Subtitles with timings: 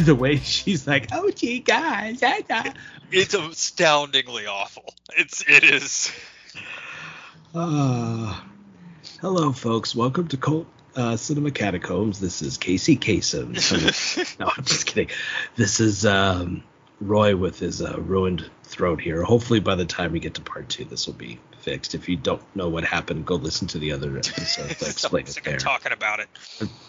[0.04, 2.74] The way she's like, "Oh, gee, guys, I got."
[3.12, 4.94] it's astoundingly awful.
[5.18, 6.10] It's it is.
[7.54, 8.40] Uh,
[9.20, 9.94] hello, folks.
[9.94, 12.18] Welcome to Cult uh, Cinema Catacombs.
[12.18, 14.38] This is Casey Kasem.
[14.40, 15.14] no, I'm just kidding.
[15.56, 16.62] This is um,
[17.02, 19.22] Roy with his uh, ruined throat here.
[19.22, 21.94] Hopefully, by the time we get to part two, this will be fixed.
[21.94, 24.70] If you don't know what happened, go listen to the other episode.
[24.70, 25.56] to explain it sick there.
[25.56, 26.28] of talking about it.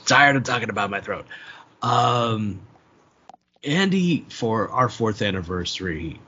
[0.06, 1.26] tired of talking about my throat.
[1.82, 2.62] Um,
[3.64, 6.20] Andy, for our fourth anniversary,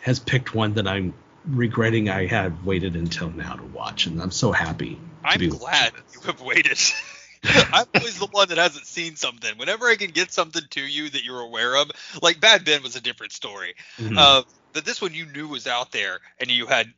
[0.00, 1.12] has picked one that I'm
[1.44, 4.94] regretting I had waited until now to watch, and I'm so happy.
[4.94, 6.78] To I'm be glad you have waited.
[7.44, 9.56] I'm always the one that hasn't seen something.
[9.58, 11.90] Whenever I can get something to you that you're aware of,
[12.22, 13.74] like Bad Ben was a different story.
[13.98, 14.16] Mhm.
[14.16, 16.92] Uh, but this one you knew was out there, and you had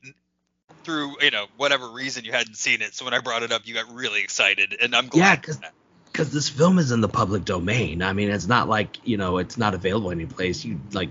[0.85, 2.95] through you know whatever reason you hadn't seen it.
[2.95, 5.21] So when I brought it up, you got really excited, and I'm glad.
[5.21, 5.75] Yeah, for 'cause- that.
[6.19, 8.03] Because this film is in the public domain.
[8.03, 10.65] I mean, it's not like you know it's not available anyplace.
[10.65, 11.11] You like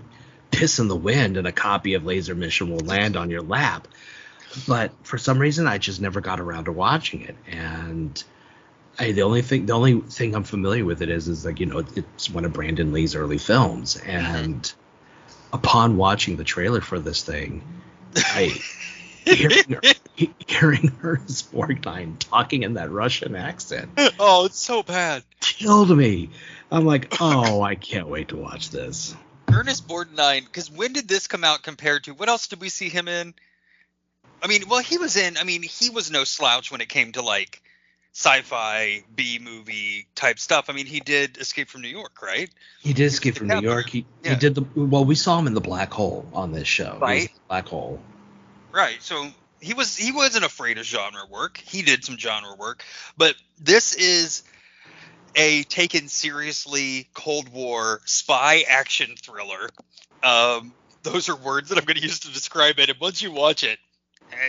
[0.52, 3.88] piss in the wind, and a copy of Laser Mission will land on your lap.
[4.68, 8.22] But for some reason, I just never got around to watching it, and
[9.00, 11.68] I, the only thing the only thing I'm familiar with it is is like you
[11.68, 14.70] know it's one of Brandon Lee's early films, and
[15.54, 17.64] upon watching the trailer for this thing,
[18.14, 18.54] I
[19.26, 19.82] hearing her,
[20.48, 25.24] hearing her as Borgnine talking in that Russian accent oh, it's so bad.
[25.40, 26.30] killed me.
[26.72, 29.16] I'm like, oh, I can't wait to watch this.
[29.50, 32.90] Ernest Borgnine, because when did this come out compared to what else did we see
[32.90, 33.34] him in?
[34.44, 35.38] I mean, well, he was in.
[35.38, 37.62] I mean, he was no slouch when it came to like
[38.14, 40.70] sci-fi B movie type stuff.
[40.70, 42.50] I mean, he did Escape from New York, right?
[42.82, 43.90] He did escape from New York.
[43.90, 44.32] He, Yeah.
[44.32, 45.06] he did the well.
[45.06, 46.98] We saw him in the Black Hole on this show.
[47.02, 47.32] Right.
[47.48, 48.02] Black Hole.
[48.72, 49.02] Right.
[49.02, 49.32] So
[49.68, 51.58] he was he wasn't afraid of genre work.
[51.58, 52.86] He did some genre work,
[53.18, 54.44] but this is
[55.36, 59.70] a taken seriously Cold War spy action thriller.
[60.24, 60.74] Um,
[61.04, 62.90] those are words that I'm going to use to describe it.
[62.90, 63.78] And once you watch it,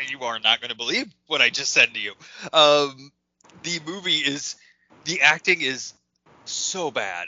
[0.08, 2.12] you are not going to believe what I just said to you.
[2.52, 3.10] Um,
[3.64, 4.54] the movie is
[5.04, 5.94] the acting is
[6.44, 7.26] so bad.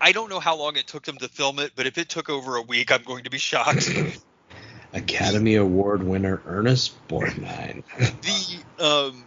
[0.00, 2.30] I don't know how long it took them to film it, but if it took
[2.30, 3.90] over a week, I'm going to be shocked.
[4.92, 7.82] Academy Award winner Ernest Borgnine.
[7.98, 9.24] the um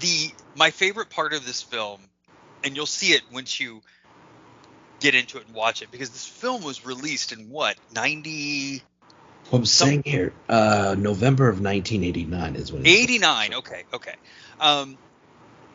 [0.00, 2.00] the my favorite part of this film
[2.64, 3.80] and you'll see it once you
[5.00, 8.82] get into it and watch it because this film was released in what 90
[9.50, 12.86] I'm saying here, uh, November of 1989 is when.
[12.86, 14.14] 89 okay okay
[14.60, 14.98] um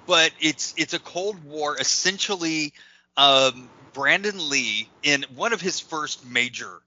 [0.05, 2.73] but it's it's a cold war essentially
[3.15, 6.81] um brandon lee in one of his first major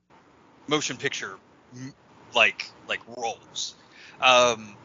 [0.69, 1.37] motion picture
[2.35, 3.75] like like roles.
[4.21, 4.77] Um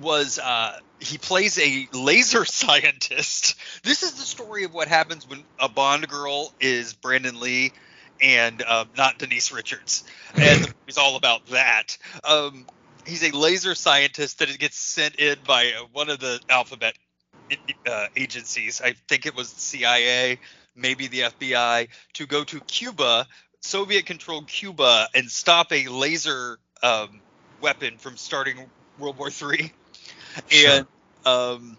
[0.00, 3.56] was uh he plays a laser scientist.
[3.82, 7.72] This is the story of what happens when a bond girl is brandon lee
[8.20, 10.04] and uh, not denise richards.
[10.36, 11.96] And it's all about that.
[12.24, 12.66] Um
[13.06, 16.94] he's a laser scientist that gets sent in by one of the alphabet
[17.86, 18.80] uh, agencies.
[18.82, 20.38] I think it was the CIA,
[20.74, 23.26] maybe the FBI, to go to Cuba,
[23.62, 27.20] Soviet-controlled Cuba, and stop a laser um,
[27.60, 28.58] weapon from starting
[28.98, 29.72] World War III.
[30.50, 30.86] And
[31.26, 31.76] um,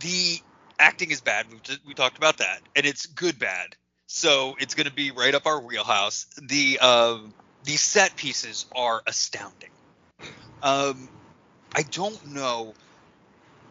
[0.00, 0.40] the
[0.78, 1.46] acting is bad.
[1.50, 3.76] We we talked about that, and it's good bad.
[4.06, 6.26] So it's going to be right up our wheelhouse.
[6.40, 9.70] The um, the set pieces are astounding.
[10.62, 11.08] Um,
[11.74, 12.74] I don't know.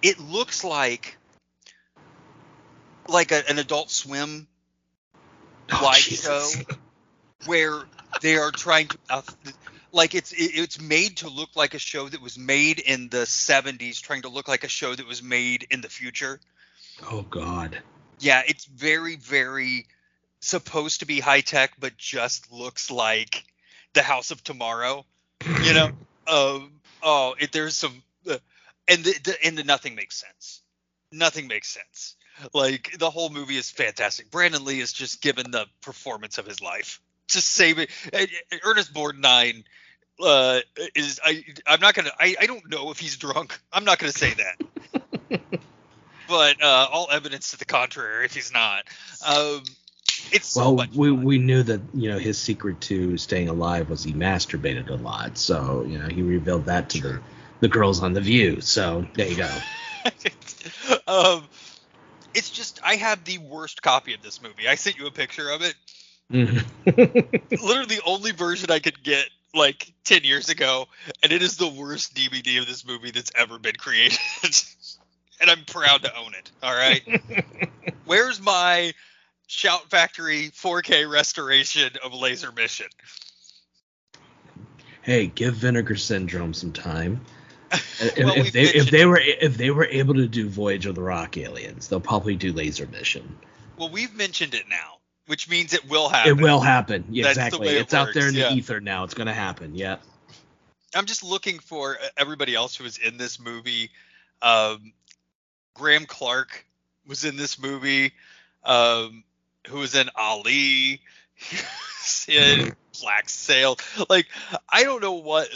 [0.02, 1.18] It looks like
[3.08, 4.48] like a, an Adult Swim
[5.72, 6.24] Oh, live Jesus.
[6.24, 6.76] show
[7.46, 7.82] where
[8.22, 9.22] they are trying to uh,
[9.92, 14.02] like it's it's made to look like a show that was made in the 70s
[14.02, 16.40] trying to look like a show that was made in the future
[17.10, 17.78] Oh God.
[18.20, 19.86] yeah it's very very
[20.40, 23.44] supposed to be high tech but just looks like
[23.94, 25.06] the house of tomorrow
[25.64, 25.90] you know
[26.28, 26.72] um
[27.02, 28.38] oh it, there's some uh,
[28.88, 30.62] and the, the and the nothing makes sense
[31.12, 32.16] nothing makes sense
[32.54, 36.62] like the whole movie is fantastic brandon lee is just given the performance of his
[36.62, 37.90] life just save it.
[38.66, 39.64] ernest borgnine
[40.24, 40.60] uh
[40.96, 44.12] is i i'm not gonna I, I don't know if he's drunk i'm not gonna
[44.14, 44.56] say that
[46.28, 48.84] but uh all evidence to the contrary if he's not
[49.26, 49.64] um
[50.32, 51.12] it's so Well, much we fun.
[51.12, 55.38] we knew that you know his secret to staying alive was he masturbated a lot.
[55.38, 57.22] So you know he revealed that to the
[57.60, 58.62] the girls on the View.
[58.62, 59.50] So there you go.
[61.08, 61.44] um,
[62.36, 64.68] it's just I have the worst copy of this movie.
[64.68, 65.76] I sent you a picture of it.
[66.32, 66.64] Mhm.
[67.64, 70.88] Literally the only version I could get like 10 years ago,
[71.24, 74.20] and it is the worst DVD of this movie that's ever been created.
[75.42, 76.52] and I'm proud to own it.
[76.62, 77.02] All right.
[78.06, 78.94] Where's my
[79.48, 82.88] Shout Factory 4K restoration of Laser Mission?
[85.06, 87.22] hey, give Vinegar Syndrome some time.
[88.00, 90.96] If, Well, if they if they were if they were able to do Voyage of
[90.96, 93.38] the Rock Aliens, they'll probably do Laser Mission.
[93.78, 96.38] Well, we've mentioned it now, which means it will happen.
[96.38, 97.06] It will happen.
[97.10, 97.70] Yeah, exactly.
[97.70, 99.04] it It's out there in works, the ether now.
[99.04, 99.76] It's gonna happen.
[99.76, 99.98] Yeah.
[100.94, 103.92] I'm just looking for uh, everybody else who was in this movie.
[104.42, 104.94] Um,
[105.74, 106.66] Graham Clark
[107.06, 108.14] was in this movie.
[108.64, 109.24] Um,
[109.68, 111.02] who was in Ali?
[112.28, 113.78] In Black Sail.
[114.10, 114.28] Like
[114.70, 115.50] I don't know what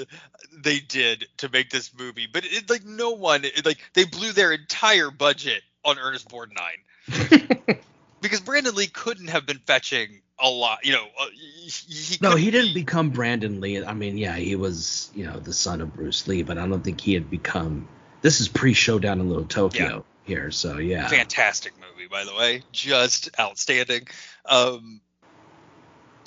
[0.53, 4.31] they did to make this movie, but it, like no one it, like they blew
[4.31, 7.77] their entire budget on Ernest Borgnine
[8.21, 10.85] because Brandon Lee couldn't have been fetching a lot.
[10.85, 13.83] You know, uh, he, he No, he didn't be- become Brandon Lee.
[13.83, 16.83] I mean, yeah, he was, you know, the son of Bruce Lee, but I don't
[16.83, 17.87] think he had become.
[18.21, 21.07] This is pre-Showdown in Little Tokyo here, so yeah.
[21.07, 24.07] fantastic movie by the way just outstanding
[24.45, 25.01] um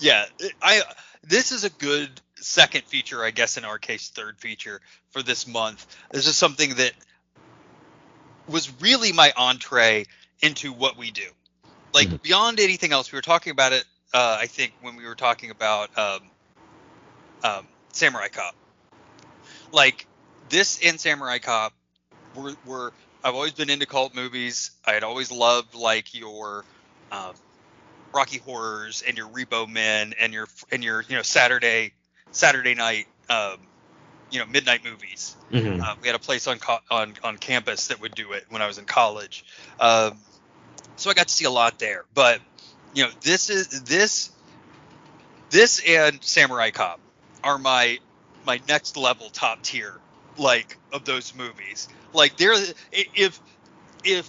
[0.02, 0.24] yeah
[0.62, 0.82] i
[1.24, 5.46] this is a good second feature i guess in our case third feature for this
[5.46, 6.92] month this is something that
[8.48, 10.04] was really my entree
[10.42, 11.28] into what we do
[11.94, 12.22] like Mhm.
[12.22, 13.84] beyond anything else we were talking about it
[14.14, 16.32] uh, i think when we were talking about um,
[17.44, 18.56] um, samurai cop
[19.72, 20.08] like
[20.48, 21.74] this and samurai cop
[22.34, 22.94] were, were
[23.24, 24.72] I've always been into cult movies.
[24.84, 26.66] I had always loved like your
[27.12, 27.34] um,
[28.14, 31.92] Rocky horrors and your Repo Men and your and your you know Saturday
[32.32, 33.58] Saturday night um,
[34.30, 35.36] you know midnight movies.
[35.52, 35.80] Mhm.
[35.80, 38.62] Uh, we had a place on co- on on campus that would do it when
[38.62, 39.44] I was in college.
[39.80, 40.18] Um,
[40.96, 42.04] so I got to see a lot there.
[42.14, 42.40] But
[42.94, 44.30] you know this is this
[45.50, 47.00] this and Samurai Cop
[47.44, 47.98] are my
[48.46, 50.00] my next level top tier
[50.36, 51.88] like of those movies.
[52.12, 52.54] Like they're
[52.92, 53.40] if
[54.04, 54.28] if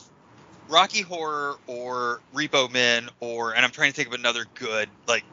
[0.70, 5.24] Rocky Horror or Repo Men or and I'm trying to think of another good like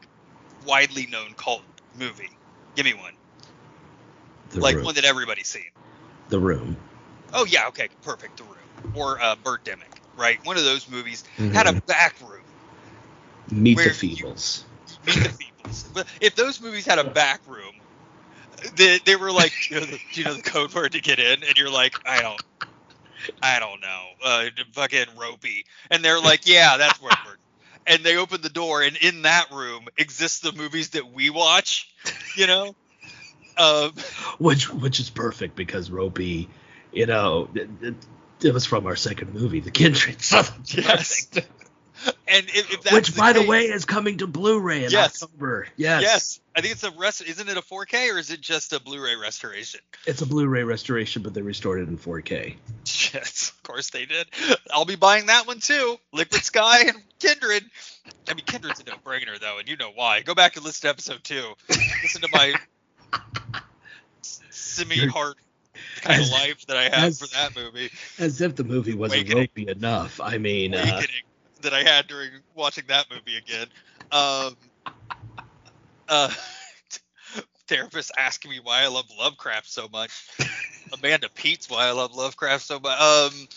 [0.65, 1.63] widely known cult
[1.97, 2.29] movie.
[2.75, 3.13] Give me one.
[4.51, 4.85] the like room.
[4.85, 5.63] one that everybody's seen.
[6.29, 6.77] the room.
[7.33, 8.37] Oh yeah, okay, perfect.
[8.37, 8.57] The Room
[8.95, 10.43] or uh, Birdemic, right?
[10.45, 12.41] One of those movies had a back room.
[13.51, 14.63] Meet the you- Feebles.
[15.05, 15.47] Meet the Feebles.
[15.93, 17.73] But if those movies had a back room,
[18.75, 21.43] they, they were like, you, know the, you know the code word to get in?
[21.43, 22.41] And you're like, I don't,
[23.41, 25.65] I don't know, uh, fucking ropey.
[25.89, 27.37] And they're like, yeah, that's where works.
[27.87, 31.91] And they open the door, and in that room exists the movies that we watch.
[32.37, 32.75] You know.
[33.57, 33.91] Um,
[34.37, 36.47] which which is perfect because Ropey,
[36.91, 37.95] you know, it, it,
[38.41, 40.17] it was from our second movie, The Kindred.
[40.77, 41.27] Yes.
[42.27, 45.21] And if, if that's Which, by the way, is coming to Blu-ray in Yes.
[45.21, 45.67] October.
[45.77, 46.01] Yes.
[46.01, 47.21] Yes, I think it's a rest.
[47.21, 49.81] Isn't it a 4K or is it just a Blu-ray restoration?
[50.05, 52.55] It's a Blu-ray restoration, but they restored it in 4K.
[53.13, 54.27] Yes, of course they did.
[54.71, 55.97] I'll be buying that one too.
[56.13, 57.63] Liquid Sky and Kindred.
[58.27, 60.21] I mean, Kindred's a no-brainer though, and you know why.
[60.21, 61.53] Go back and listen to episode two.
[61.69, 62.53] Listen to my
[64.49, 65.37] semi-heart
[66.01, 67.91] kind of life that I have as- for that movie.
[68.19, 70.19] As if the movie wasn't ropey enough.
[70.21, 71.01] I mean, uh,
[71.61, 73.67] that I had during watching that movie again.
[74.11, 74.55] Um,
[76.07, 76.29] uh,
[77.67, 80.11] therapist asking me why I love Lovecraft so much.
[80.93, 82.99] Amanda Pays why I love Lovecraft so much.
[82.99, 83.47] Um,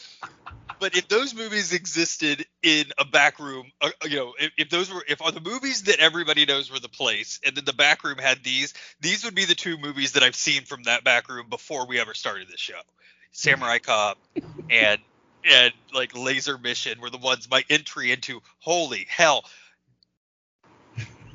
[0.81, 4.93] but if those movies existed in a back room, uh, you know, if, if those
[4.93, 8.05] were, if are the movies that everybody knows were the place, and then the back
[8.05, 11.29] room had these, these would be the two movies that I've seen from that back
[11.29, 12.81] room before we ever started this show.
[13.33, 14.19] Samurai Cop
[14.69, 15.01] and
[15.45, 18.41] and like Laser Mission were the ones my entry into.
[18.61, 19.45] Holy hell!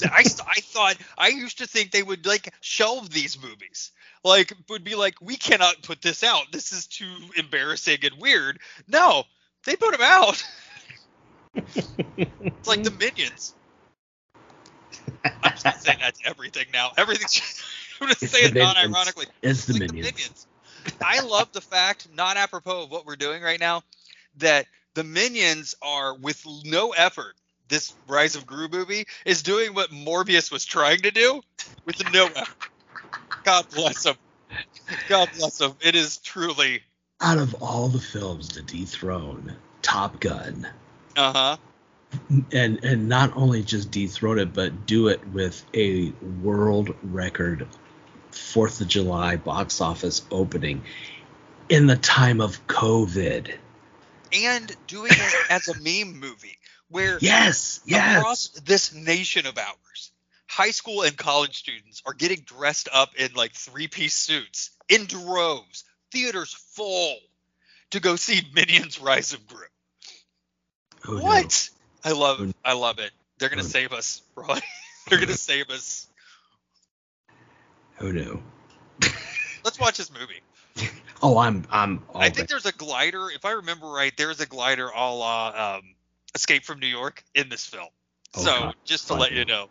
[0.03, 3.91] I, I thought I used to think they would like shelve these movies.
[4.23, 6.51] Like would be like we cannot put this out.
[6.51, 8.59] This is too embarrassing and weird.
[8.87, 9.23] No,
[9.65, 10.43] they put them out.
[11.55, 13.53] it's like the Minions.
[15.43, 16.91] I'm just gonna that's everything now.
[16.97, 17.27] Everything.
[18.01, 19.25] I'm gonna It's say the non-ironically.
[19.41, 20.47] it's the It's like Minions.
[21.01, 23.83] I love the fact, not apropos of what we're doing right now,
[24.39, 24.65] that
[24.95, 27.35] the minions are with no effort.
[27.67, 31.41] This Rise of Gru movie is doing what Morbius was trying to do
[31.85, 32.57] with no effort.
[33.43, 34.15] God bless him.
[35.07, 35.73] God bless him.
[35.81, 36.81] It is truly.
[37.21, 40.67] Out of all the films to dethrone Top Gun,
[41.15, 41.57] Uh huh.
[42.51, 47.67] and and not only just dethrone it, but do it with a world record
[48.31, 50.83] Fourth of July box office opening
[51.67, 53.53] in the time of COVID.
[54.33, 56.57] And doing it as a meme movie
[56.89, 58.17] where Yes, yes.
[58.19, 60.11] across this nation of ours,
[60.47, 65.05] high school and college students are getting dressed up in like three piece suits in
[65.05, 67.15] droves, theaters full
[67.91, 69.59] to go see Minions Rise of Gru.
[71.07, 71.21] Oh, knew?
[71.21, 71.69] What?
[72.03, 73.11] I love oh, Who- I love it.
[73.37, 74.59] They're gonna oh, Who- save us, Roy.
[75.09, 76.07] They're gonna save us.
[77.97, 78.43] Who knew?
[79.63, 80.41] Let's watch this movie.
[81.21, 82.45] Oh, I'm I'm I think there.
[82.47, 83.29] there's a glider.
[83.29, 85.81] If I remember right, there's a glider a la um,
[86.35, 87.87] Escape from New York in this film.
[88.37, 88.75] Oh, so God.
[88.85, 89.67] just to let you know,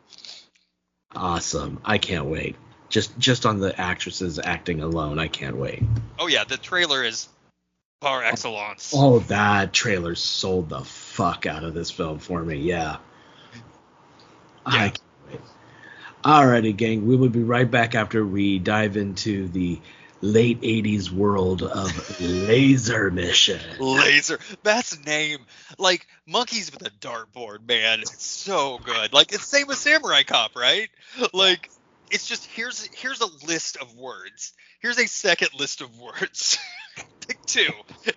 [1.15, 1.81] awesome.
[1.85, 2.57] I can't wait.
[2.89, 5.83] Just just on the actresses acting alone, I can't wait.
[6.19, 7.29] oh yeah, the trailer is
[8.01, 8.93] par excellence.
[8.97, 12.57] Oh, that trailer sold the fuck out of this film for me.
[12.57, 12.97] Yeah.
[14.67, 14.83] I Yeah.
[14.91, 15.01] can't
[15.31, 15.41] wait.
[16.25, 17.07] Alrighty, gang.
[17.07, 19.81] We will be right back after we dive into the
[20.21, 23.61] late 80s world of Laser Mission.
[23.79, 24.39] Laser.
[24.63, 25.41] That's name.
[25.79, 28.01] Like monkeys with a dartboard, man.
[28.01, 29.13] It's so good.
[29.13, 30.89] Like it's same as Samurai Cop, right?
[31.33, 31.71] Like
[32.11, 34.53] it's just here's here's a list of words.
[34.81, 36.59] Here's a second list of words.
[37.27, 37.69] Pick two,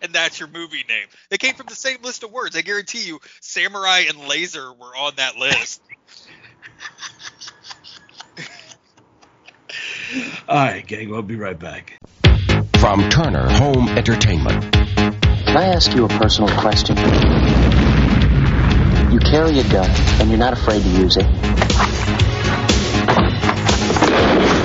[0.02, 1.08] and that's your movie name.
[1.30, 2.56] They came from the same list of words.
[2.56, 5.82] I guarantee you, Samurai and Laser were on that list.
[10.48, 11.10] Alright, gang.
[11.10, 11.98] We'll be right back.
[12.80, 14.74] From Turner Home Entertainment.
[14.74, 16.98] Can I ask you a personal question?
[19.12, 19.90] You carry a gun,
[20.20, 21.26] and you're not afraid to use it.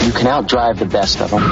[0.04, 1.42] You can outdrive the best of them.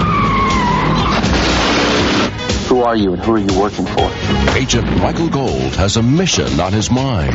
[2.68, 4.10] Who are you, and who are you working for?
[4.56, 7.34] Agent Michael Gold has a mission on his mind.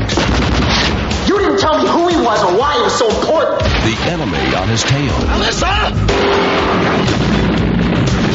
[1.27, 3.58] You didn't tell me who he was or why he was so important.
[3.89, 5.11] The enemy on his tail.
[5.33, 5.89] Alyssa!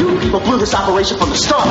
[0.00, 1.68] You people blew this operation from the start.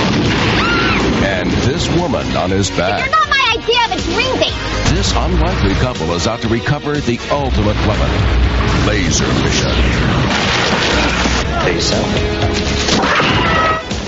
[1.21, 3.01] And this woman on his back.
[3.01, 4.55] You're not my idea of a dream date.
[4.95, 8.09] This unlikely couple is out to recover the ultimate weapon.
[8.87, 9.75] Laser Mission.
[11.65, 12.01] Lisa.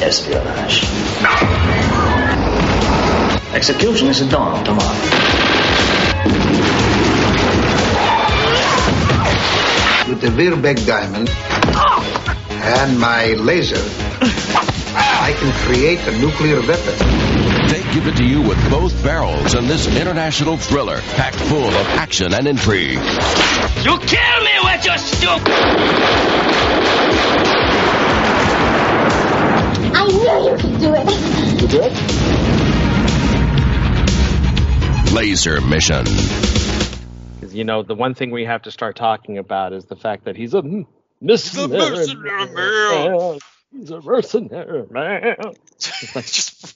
[0.01, 0.86] Espionage.
[3.53, 4.96] Execution is at dawn tomorrow.
[10.15, 11.29] With the Virbeck diamond
[12.50, 13.75] and my laser,
[14.95, 16.95] I can create a nuclear weapon.
[17.67, 21.88] They give it to you with both barrels in this international thriller packed full of
[21.98, 23.00] action and intrigue.
[23.84, 25.51] You kill me with your stupid.
[29.93, 31.10] I knew you could do it.
[31.62, 31.91] You did?
[35.13, 36.05] Laser Mission.
[37.55, 40.35] You know the one thing we have to start talking about is the fact that
[40.35, 40.62] he's a
[41.21, 41.89] mercenary.
[41.89, 43.39] mercenary man.
[43.71, 45.35] He's a mercenary man.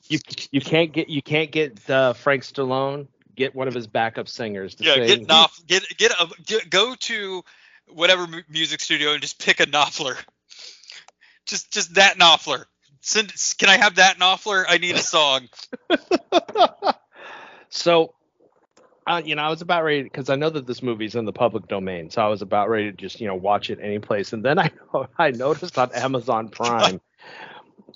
[0.07, 0.17] You
[0.51, 3.07] you can't get you can't get uh, Frank Stallone.
[3.35, 5.05] Get one of his backup singers to yeah, sing.
[5.05, 7.43] get Knopf, get get a get, go to
[7.93, 10.17] whatever mu- music studio and just pick a Knopfler.
[11.45, 12.65] Just just that Knopfler.
[13.01, 14.65] Send, can I have that Knopfler?
[14.67, 15.47] I need a song.
[17.69, 18.13] So,
[19.17, 21.67] you know, I was about ready because I know that this movie's in the public
[21.67, 24.43] domain, so I was about ready to just you know watch it any place, and
[24.43, 24.71] then I
[25.17, 27.01] I noticed on Amazon Prime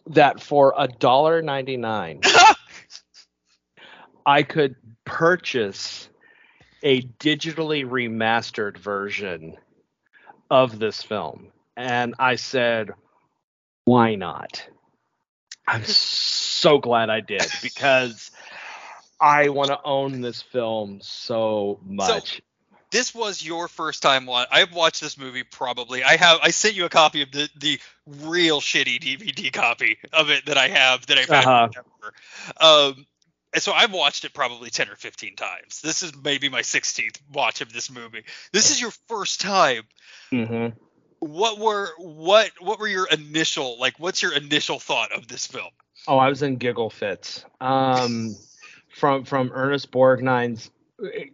[0.07, 2.21] that for a dollar ninety nine,
[4.25, 6.09] I could purchase
[6.81, 9.55] a digitally remastered version
[10.49, 12.91] of this film, and I said,
[13.85, 14.67] why not?
[15.67, 18.31] I'm so glad I did because
[19.23, 22.35] I want to own this film so much.
[22.35, 22.41] So,
[22.91, 24.47] this was your first time watch.
[24.51, 26.03] I've watched this movie probably.
[26.03, 26.39] I have.
[26.43, 30.57] I sent you a copy of the the real shitty DVD copy of it that
[30.57, 31.69] I have that I've had Uh-huh.
[31.69, 32.13] forever.
[32.59, 33.05] Um,
[33.53, 35.81] and so I've watched it probably ten or fifteen times.
[35.81, 38.25] This is maybe my sixteenth watch of this movie.
[38.51, 39.83] This is your first time.
[40.31, 40.77] Mm-hmm.
[41.19, 43.99] What were what what were your initial like?
[43.99, 45.69] What's your initial thought of this film?
[46.07, 47.45] Oh, I was in giggle fits.
[47.61, 48.35] Um,
[48.93, 50.71] from from Ernest Borgnine's
[51.03, 51.25] eh,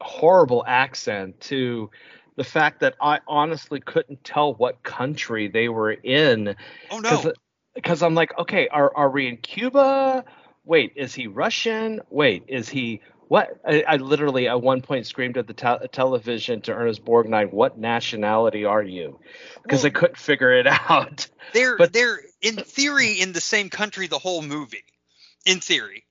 [0.00, 1.90] horrible accent to
[2.36, 6.54] the fact that I honestly couldn't tell what country they were in.
[6.90, 7.32] Oh no!
[7.74, 10.24] Because I'm like, okay, are are we in Cuba?
[10.64, 12.00] Wait, is he Russian?
[12.10, 13.60] Wait, is he what?
[13.66, 17.78] I, I literally at one point screamed at the te- television to Ernest Borgnine, "What
[17.78, 19.18] nationality are you?"
[19.62, 21.28] Because I couldn't figure it out.
[21.52, 24.84] They're But- they're in theory in the same country the whole movie,
[25.44, 26.04] in theory,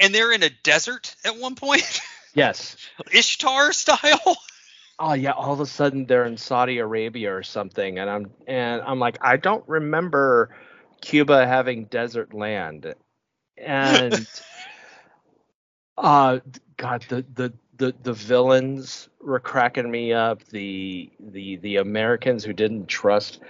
[0.00, 2.00] and they're in a desert at one point,
[2.34, 2.76] yes.
[3.12, 4.36] Ishtar style.
[5.00, 8.80] oh yeah all of a sudden they're in saudi arabia or something and i'm and
[8.82, 10.54] i'm like i don't remember
[11.00, 12.94] cuba having desert land
[13.58, 14.28] and
[15.96, 16.40] Uh,
[16.76, 20.44] God, the the the the villains were cracking me up.
[20.44, 23.40] The the the Americans who didn't trust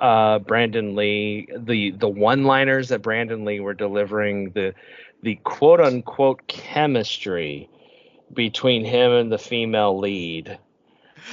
[0.00, 4.74] uh, Brandon Lee, the the one-liners that Brandon Lee were delivering, the
[5.22, 7.68] the quote unquote chemistry
[8.32, 10.58] between him and the female lead,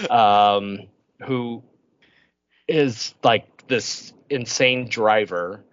[0.09, 0.79] um,
[1.23, 1.63] who
[2.67, 5.63] is like this insane driver.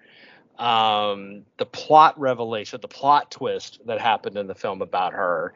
[0.59, 5.55] Um, the plot revelation, the plot twist that happened in the film about her,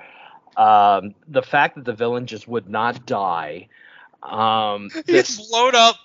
[0.57, 3.69] um, the fact that the villain just would not die.
[4.23, 5.97] Um, He's blown up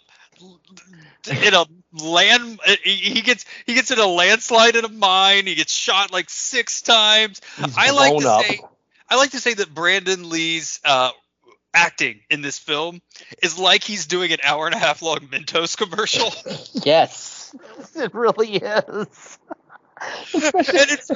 [1.29, 2.59] in a land.
[2.83, 5.45] He gets he gets in a landslide in a mine.
[5.47, 7.41] He gets shot like six times.
[7.77, 8.45] I like to up.
[8.45, 8.61] say
[9.09, 11.11] I like to say that Brandon Lee's uh,
[11.73, 13.01] acting in this film
[13.43, 16.33] is like he's doing an hour and a half long Mentos commercial.
[16.85, 17.53] yes,
[17.95, 19.37] it really is.
[20.01, 21.09] And it's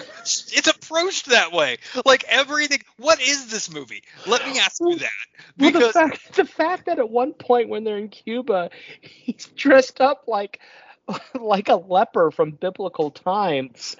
[0.53, 1.77] it's approached that way.
[2.05, 2.79] Like everything.
[2.97, 4.03] What is this movie?
[4.27, 5.09] Let me ask you that.
[5.57, 8.69] Well, Because the, fact, the fact that at one point when they're in Cuba,
[9.01, 10.59] he's dressed up like
[11.39, 13.95] like a leper from biblical times,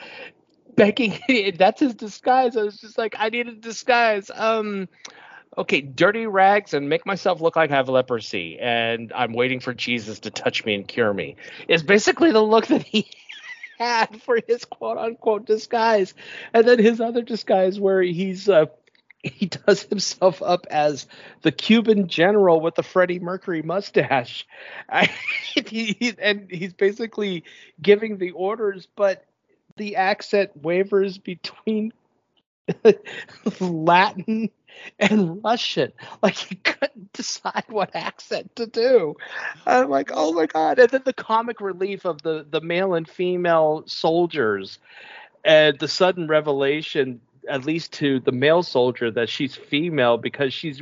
[0.75, 1.19] begging.
[1.57, 2.57] That's his disguise.
[2.57, 4.29] I was just like, I need a disguise.
[4.33, 4.87] Um,
[5.57, 9.73] okay, dirty rags and make myself look like I have leprosy, and I'm waiting for
[9.73, 11.35] Jesus to touch me and cure me.
[11.67, 13.07] Is basically the look that he
[13.77, 16.13] had for his quote unquote disguise.
[16.53, 18.65] And then his other disguise where he's uh
[19.23, 21.07] he does himself up as
[21.41, 24.45] the Cuban general with the Freddie Mercury mustache.
[24.89, 25.09] I,
[25.55, 27.43] he, and he's basically
[27.81, 29.25] giving the orders, but
[29.77, 31.91] the accent wavers between
[33.59, 34.49] Latin
[34.99, 35.91] and Russian.
[36.21, 39.15] Like he couldn't decide what accent to do.
[39.65, 40.79] I'm like, oh my god!
[40.79, 44.79] And then the comic relief of the the male and female soldiers,
[45.43, 50.81] and the sudden revelation, at least to the male soldier, that she's female because she's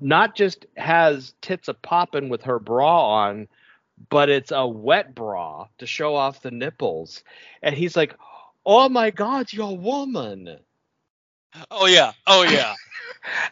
[0.00, 3.48] not just has tits a popping with her bra on,
[4.10, 7.24] but it's a wet bra to show off the nipples.
[7.62, 8.14] And he's like,
[8.66, 10.58] "Oh my God, you're a woman."
[11.70, 12.74] Oh yeah, oh yeah.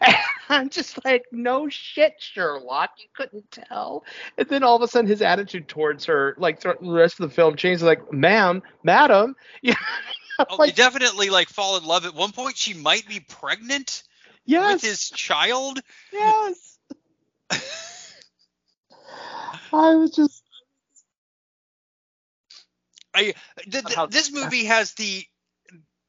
[0.49, 2.91] I'm just like, no shit, Sherlock.
[2.99, 4.05] You couldn't tell.
[4.39, 7.29] And then all of a sudden, his attitude towards her, like throughout the rest of
[7.29, 7.83] the film, changes.
[7.83, 9.37] Like, ma'am, madam.
[9.63, 9.77] Yeah.
[10.51, 12.05] Oh, they definitely like fall in love.
[12.05, 14.03] At one point, she might be pregnant
[14.45, 14.75] yes.
[14.75, 15.79] with his child.
[16.13, 16.79] Yes.
[19.73, 20.43] I was just.
[23.15, 23.35] I
[23.71, 25.25] th- th- this movie has the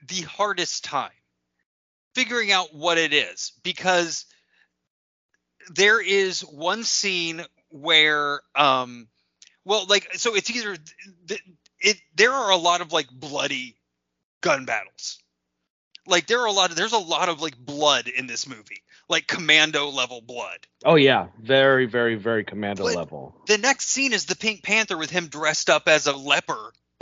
[0.08, 1.12] the hardest time
[2.16, 4.26] figuring out what it is because
[5.74, 9.08] there is one scene where um
[9.66, 10.78] well like so it's either
[11.28, 11.44] th-
[11.80, 13.76] it there are a lot of like bloody
[14.42, 15.20] gun battles.
[16.08, 18.84] Like there are a lot of there's a lot of like blood in this movie
[19.10, 20.60] like commando level blood.
[20.84, 23.36] Oh yeah, very, very, very commando But- level.
[23.48, 26.72] the next scene is the pink panther with him dressed up as a leper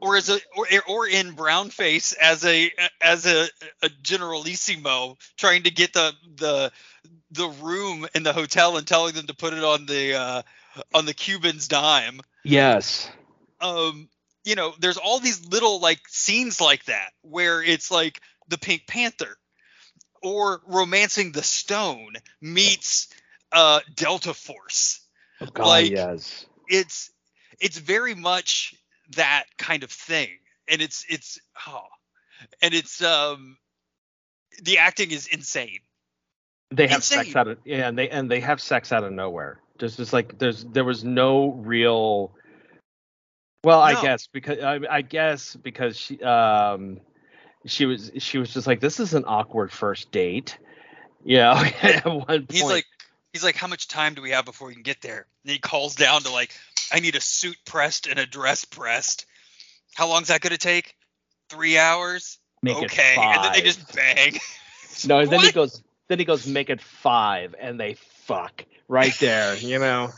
[0.00, 3.46] or as a or, or in brown face as a as a,
[3.82, 6.72] a generalissimo trying to get the the
[7.30, 10.42] the room in the hotel and telling them to put it on the uh
[10.94, 12.20] on the Cuban's dime.
[12.44, 13.10] Yes.
[13.60, 14.08] Um
[14.44, 18.86] you know, there's all these little like scenes like that where it's like the Pink
[18.86, 19.36] Panther
[20.22, 23.08] or romancing the stone meets
[23.52, 25.00] uh Delta Force.
[25.40, 26.46] Oh, God, Like- yes.
[26.68, 27.10] It's
[27.58, 28.74] it's very much
[29.16, 30.30] that kind of thing.
[30.68, 31.82] And it's it's oh
[32.62, 33.56] and it's um
[34.62, 35.80] the acting is insane.
[36.70, 37.24] They have insane.
[37.24, 39.60] sex out of yeah, and they and they have sex out of nowhere.
[39.78, 42.32] Just just like there's there was no real.
[43.64, 47.00] Well, I guess because I, I guess because she um
[47.66, 50.58] she was she was just like this is an awkward first date.
[51.24, 52.52] Yeah, at one point.
[52.52, 52.86] He's like
[53.32, 55.26] he's like, How much time do we have before we can get there?
[55.44, 56.54] And he calls down to like,
[56.92, 59.26] I need a suit pressed and a dress pressed.
[59.94, 60.94] How long's that gonna take?
[61.48, 62.38] Three hours?
[62.62, 63.16] Make okay.
[63.18, 64.38] And then they just bang.
[65.06, 69.14] no, and then he goes then he goes make it five, and they fuck right
[69.20, 69.56] there.
[69.56, 70.10] You know.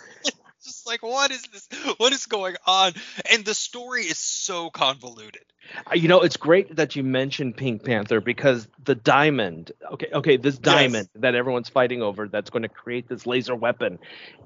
[0.62, 1.68] Just like what is this?
[1.98, 2.92] What is going on?
[3.33, 5.42] And the story is so convoluted.
[5.87, 10.37] Uh, You know, it's great that you mentioned Pink Panther because the diamond, okay, okay,
[10.37, 13.98] this diamond that everyone's fighting over that's going to create this laser weapon,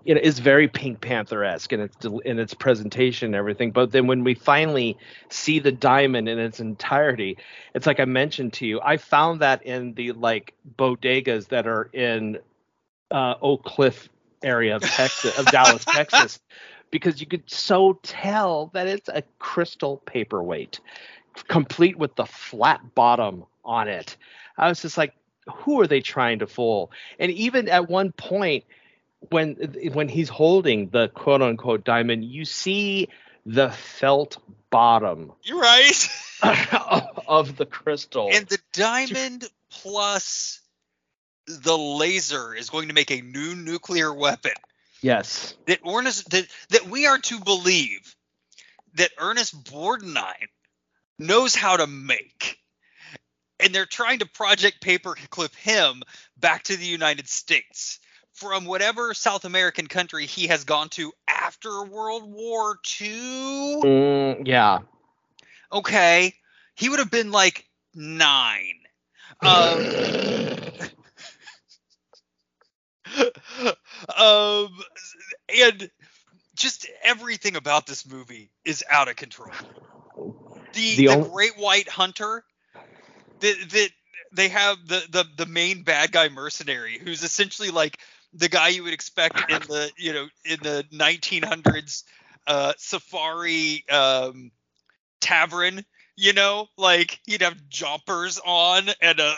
[0.05, 3.71] it is very Pink Panther esque in its in its presentation and everything.
[3.71, 4.99] But then when we finally
[5.29, 7.39] see the diamond in its entirety,
[7.75, 11.89] it's like I mentioned to you, I found that in the like bodegas that are
[11.93, 12.39] in
[13.11, 14.09] uh, Oak Cliff
[14.47, 16.41] area of Texas, of Dallas, Texas,
[16.91, 20.81] because you could so tell that it's a crystal paperweight
[21.49, 24.17] complete with the flat bottom on it.
[24.57, 25.15] I was just like,
[25.47, 26.91] who are they trying to fool?
[27.19, 28.65] And even at one point,
[29.31, 29.55] when
[29.93, 33.09] when he's holding the quote unquote diamond, you see
[33.45, 34.39] the felt
[34.71, 35.33] bottom.
[35.43, 36.09] You're right.
[37.27, 38.31] of the crystal.
[38.33, 40.61] And the diamond plus
[41.47, 44.53] the laser is going to make a new nuclear weapon.
[45.03, 45.55] Yes.
[45.67, 48.15] That Ernest that that we are to believe
[48.95, 50.49] that Ernest Borgnine
[51.19, 52.59] knows how to make.
[53.61, 56.03] And they're trying to project paperclip him
[56.37, 58.01] back to the United States
[58.35, 63.81] from whatever South American country he has gone to after World War II.
[63.83, 64.81] Mm, yeah.
[65.73, 66.35] Okay.
[66.75, 68.75] He would have been like nine.
[69.41, 69.87] Um,
[74.17, 74.69] um,
[75.63, 75.91] and
[76.55, 79.53] just everything about this movie is out of control.
[80.17, 82.45] The, the, the only- Great White Hunter
[83.41, 83.91] that that
[84.33, 87.99] they have the, the the main bad guy mercenary who's essentially like
[88.35, 92.05] the guy you would expect in the you know in the 1900s
[92.47, 94.51] uh, safari um,
[95.21, 95.85] tavern
[96.17, 99.35] you know like he'd have jumpers on and a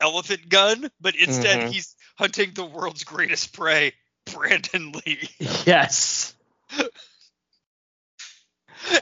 [0.00, 1.72] elephant gun but instead mm-hmm.
[1.72, 3.92] he's hunting the world's greatest prey
[4.32, 5.28] brandon lee.
[5.64, 6.34] Yes.
[6.70, 6.90] And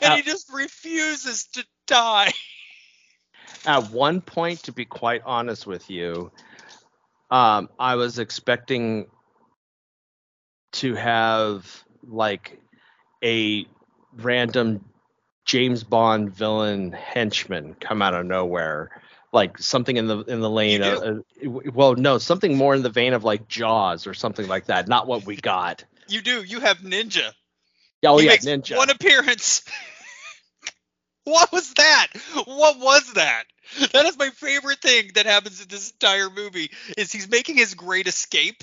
[0.03, 2.33] uh, he just refuses to die.
[3.67, 6.31] At one point to be quite honest with you
[7.31, 9.07] um, i was expecting
[10.73, 12.61] to have like
[13.25, 13.67] a
[14.15, 14.85] random
[15.45, 20.83] James Bond villain henchman come out of nowhere, like something in the in the lane
[20.83, 24.67] of uh, well, no, something more in the vein of like Jaws or something like
[24.67, 24.89] that.
[24.89, 25.85] Not what we got.
[26.09, 26.43] You do.
[26.43, 27.33] You have Ninja.
[28.05, 28.77] Oh he yeah, Ninja.
[28.77, 29.65] One appearance.
[31.25, 32.09] what was that?
[32.45, 33.45] What was that?
[33.93, 36.71] That is my favorite thing that happens in this entire movie.
[36.97, 38.62] Is he's making his great escape.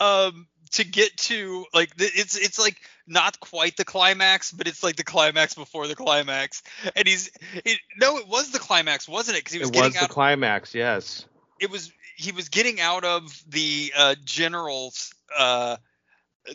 [0.00, 2.76] Um, to get to like it's it's like
[3.12, 6.62] not quite the climax, but it's like the climax before the climax.
[6.96, 7.30] And he's
[7.64, 9.40] it, no, it was the climax, wasn't it?
[9.40, 10.74] Because he was it getting was the out, climax.
[10.74, 11.26] Yes,
[11.60, 11.92] it was.
[12.16, 15.76] He was getting out of the uh, general's uh,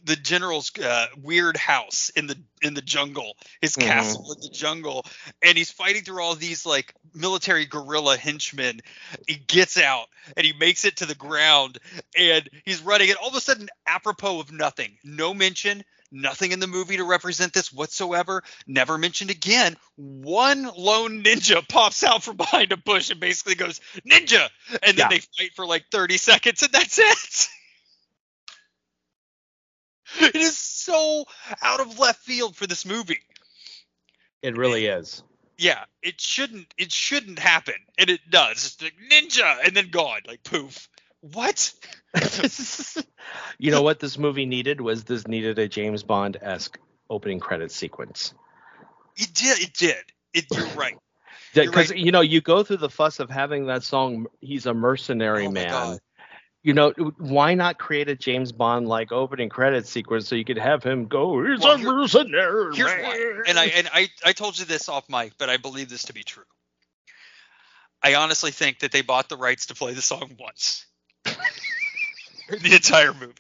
[0.04, 3.88] the general's uh, weird house in the in the jungle, his mm-hmm.
[3.88, 5.06] castle in the jungle,
[5.43, 8.82] and he's fighting through all these like military guerrilla henchmen.
[9.28, 11.80] He gets out and he makes it to the ground,
[12.17, 13.10] and he's running.
[13.10, 17.04] And all of a sudden, apropos of nothing, no mention, nothing in the movie to
[17.04, 18.43] represent this whatsoever.
[18.65, 19.76] Never mentioned again.
[19.96, 24.50] One lone ninja pops out from behind a bush and basically goes ninja,
[24.84, 25.10] and then yeah.
[25.10, 27.48] they fight for like 30 seconds, and that's it.
[30.20, 31.26] It is so
[31.62, 33.20] out of left field for this movie.
[34.41, 35.22] It really is.
[35.58, 37.76] Yeah, it shouldn't it shouldn't happen.
[37.98, 38.65] And it does.
[38.65, 40.22] It's like ninja and then gone.
[40.28, 40.88] Like poof.
[41.21, 41.73] What?
[43.58, 47.71] you know what this movie needed was this needed a James Bond esque opening credit
[47.71, 48.34] sequence.
[49.15, 49.60] It did.
[49.60, 50.03] It did.
[50.34, 50.97] It, you're right.
[51.53, 51.97] Because right.
[51.97, 54.27] you know you go through the fuss of having that song.
[54.41, 55.99] He's a mercenary oh man,
[56.67, 60.58] you know, why not create a James Bond like opening credit sequence so you could
[60.58, 62.75] have him go, he's well, a here, mercenary.
[62.75, 63.41] Here's why.
[63.47, 66.13] And I and I, I told you this off mic, but I believe this to
[66.13, 66.43] be true.
[68.03, 70.86] I honestly think that they bought the rights to play the song once.
[72.50, 73.34] the entire movie.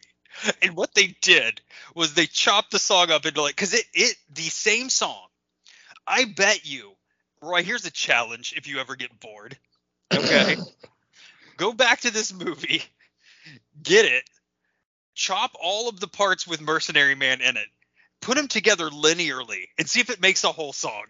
[0.61, 1.61] And what they did
[1.95, 5.27] was they chopped the song up into like cuz it it the same song.
[6.05, 6.95] I bet you,
[7.41, 9.57] Roy, here's a challenge if you ever get bored.
[10.13, 10.57] Okay?
[11.57, 12.83] Go back to this movie
[13.81, 14.23] get it,
[15.15, 17.67] chop all of the parts with Mercenary Man in it,
[18.21, 21.05] put them together linearly, and see if it makes a whole song.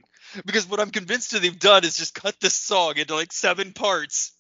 [0.46, 3.74] Because what I'm convinced that they've done is just cut this song into like seven
[3.74, 4.34] parts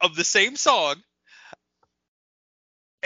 [0.00, 0.96] of the same song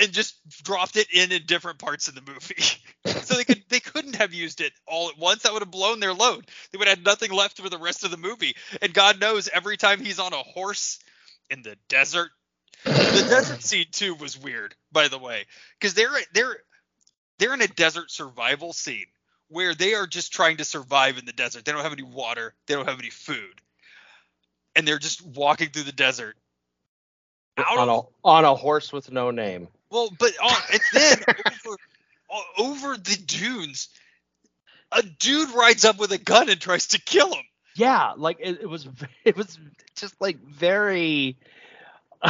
[0.00, 2.62] and just dropped it in in different parts of the movie.
[3.22, 5.42] so they could they couldn't have used it all at once.
[5.42, 6.48] That would have blown their load.
[6.70, 8.54] They would have had nothing left for the rest of the movie.
[8.80, 10.98] And God knows every time he's on a horse
[11.50, 12.30] in the desert
[12.84, 15.46] the desert scene too was weird, by the way,
[15.78, 16.56] because they're they're
[17.38, 19.06] they're in a desert survival scene
[19.48, 21.64] where they are just trying to survive in the desert.
[21.64, 23.60] They don't have any water, they don't have any food,
[24.76, 26.36] and they're just walking through the desert
[27.56, 29.68] on a on a horse with no name.
[29.90, 31.18] Well, but on, and then
[31.66, 31.76] over,
[32.32, 33.88] uh, over the dunes,
[34.92, 37.44] a dude rides up with a gun and tries to kill him.
[37.74, 38.88] Yeah, like it, it was
[39.24, 39.58] it was
[39.94, 41.36] just like very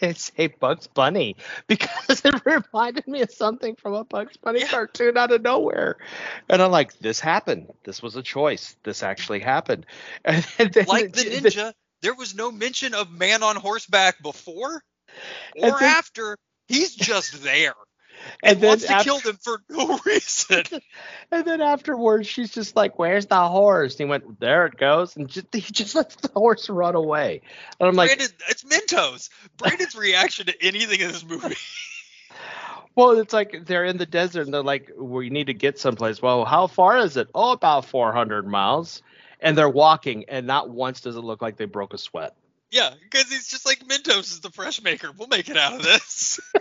[0.00, 1.36] I say Bugs Bunny
[1.66, 1.88] because
[2.24, 5.96] it reminded me of something from a Bugs Bunny cartoon out of nowhere.
[6.48, 7.68] And I'm like, this happened.
[7.84, 8.76] This was a choice.
[8.82, 9.86] This actually happened.
[10.24, 14.82] And then, like the ninja, there was no mention of man on horseback before
[15.56, 16.36] or then- after.
[16.70, 17.74] He's just there
[18.42, 20.64] and and then wants to after- kill them for no reason.
[21.32, 25.16] And then afterwards, she's just like, "Where's the horse?" And he went, "There it goes,"
[25.16, 27.42] and just, he just lets the horse run away.
[27.78, 29.30] And I'm like, it's Mentos.
[29.56, 31.54] Brandon's reaction to anything in this movie.
[32.96, 36.20] "Well, it's like they're in the desert, and they're like, we need to get someplace."
[36.20, 37.28] Well, how far is it?
[37.34, 39.02] Oh, about 400 miles.
[39.40, 42.34] And they're walking, and not once does it look like they broke a sweat.
[42.70, 45.10] Yeah, because he's just like Mentos is the fresh maker.
[45.16, 46.40] We'll make it out of this.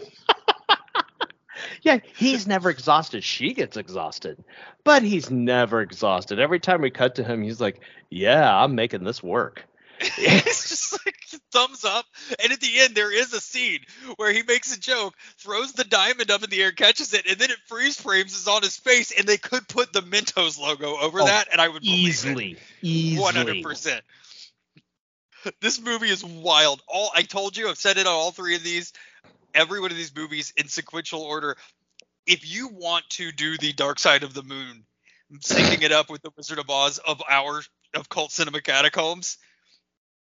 [1.81, 3.23] Yeah, he's never exhausted.
[3.23, 4.43] She gets exhausted,
[4.83, 6.39] but he's never exhausted.
[6.39, 9.65] Every time we cut to him, he's like, "Yeah, I'm making this work."
[9.99, 11.15] it's just like
[11.51, 12.05] thumbs up.
[12.41, 13.79] And at the end, there is a scene
[14.15, 17.37] where he makes a joke, throws the diamond up in the air, catches it, and
[17.37, 19.11] then it freeze frames is on his face.
[19.11, 21.83] And they could put the Mentos logo over Oh, that, and I would.
[21.83, 23.21] Easily, easily.
[23.21, 24.03] One hundred percent.
[25.61, 26.81] This movie is wild.
[26.87, 28.93] All I told you, I've said it on all three of these.
[29.53, 31.57] Every one of these movies in sequential order.
[32.25, 34.83] If you want to do the Dark Side of the Moon,
[35.39, 37.61] syncing it up with the Wizard of Oz of our
[37.95, 39.37] of cult cinema catacombs,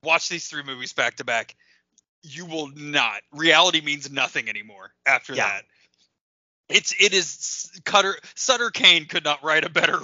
[0.02, 1.54] watch these three movies back to back.
[2.22, 3.20] You will not.
[3.32, 5.44] Reality means nothing anymore after Yeah.
[5.46, 5.64] that.
[6.68, 9.98] It's it is Cutter Sutter Cane could not write a better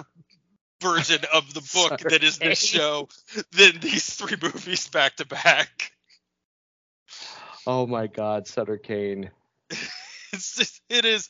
[0.80, 3.08] version of the book Sutter that is this show
[3.52, 5.92] than these three movies back to back.
[7.66, 9.30] Oh my God, Sutter Cane.
[10.32, 11.28] It's just, it is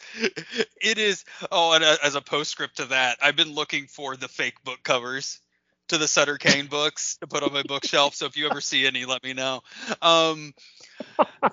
[0.83, 4.29] it is oh and uh, as a postscript to that i've been looking for the
[4.29, 5.41] fake book covers
[5.89, 8.87] to the sutter cane books to put on my bookshelf so if you ever see
[8.87, 9.63] any let me know
[10.03, 10.53] um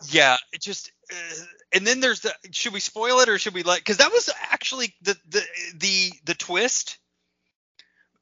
[0.09, 3.63] yeah it just uh, and then there's the should we spoil it or should we
[3.63, 5.41] let because that was actually the the
[5.77, 6.97] the the twist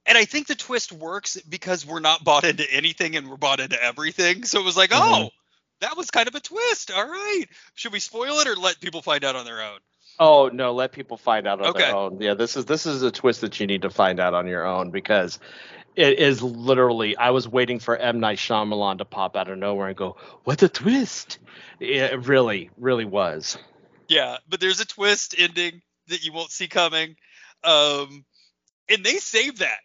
[0.06, 3.60] and i think the twist works because we're not bought into anything and we're bought
[3.60, 5.00] into everything so it was like Mhm.
[5.02, 5.30] oh
[5.82, 9.02] that was kind of a twist all right should we spoil it or let people
[9.02, 9.80] find out on their own
[10.18, 11.80] Oh no, let people find out on Okay.
[11.84, 12.22] their own.
[12.22, 14.66] Yeah, this is this is a twist that you need to find out on your
[14.66, 15.40] own because
[15.98, 17.18] it is literally.
[17.18, 20.16] I was waiting for M Night Shyamalan to pop out of nowhere and go,
[20.46, 21.40] "What a twist!"
[21.82, 23.58] It really, really was.
[24.08, 27.18] Yeah, but there's a twist ending that you won't see coming.
[27.66, 28.24] Um,
[28.88, 29.80] and they saved that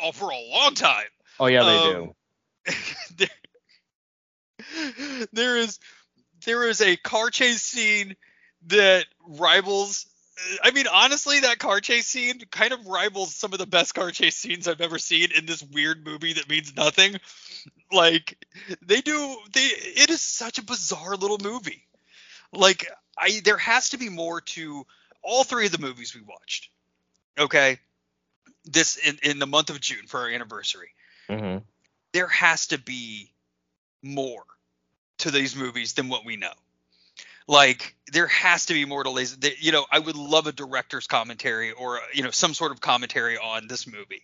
[0.00, 1.06] all for a long time.
[1.38, 2.14] Oh yeah, they Um,
[2.66, 2.74] do.
[3.16, 3.28] there,
[5.32, 5.78] there is
[6.44, 8.16] there is a car chase scene
[8.66, 10.06] that rivals
[10.62, 14.10] I mean honestly that car chase scene kind of rivals some of the best car
[14.10, 17.16] chase scenes I've ever seen in this weird movie that means nothing.
[17.92, 18.44] Like
[18.82, 21.86] they do they it is such a bizarre little movie.
[22.52, 22.86] Like
[23.18, 24.86] I there has to be more to
[25.22, 26.70] all three of the movies we watched.
[27.38, 27.78] Okay?
[28.64, 30.90] This in, in the month of June for our anniversary
[31.28, 31.58] hmm
[32.12, 33.30] there has to be
[34.02, 34.42] more
[35.18, 36.52] to these movies than what we know.
[37.46, 39.36] Like there has to be more to laser.
[39.36, 42.80] that- You know, I would love a director's commentary or you know some sort of
[42.80, 44.22] commentary on this movie,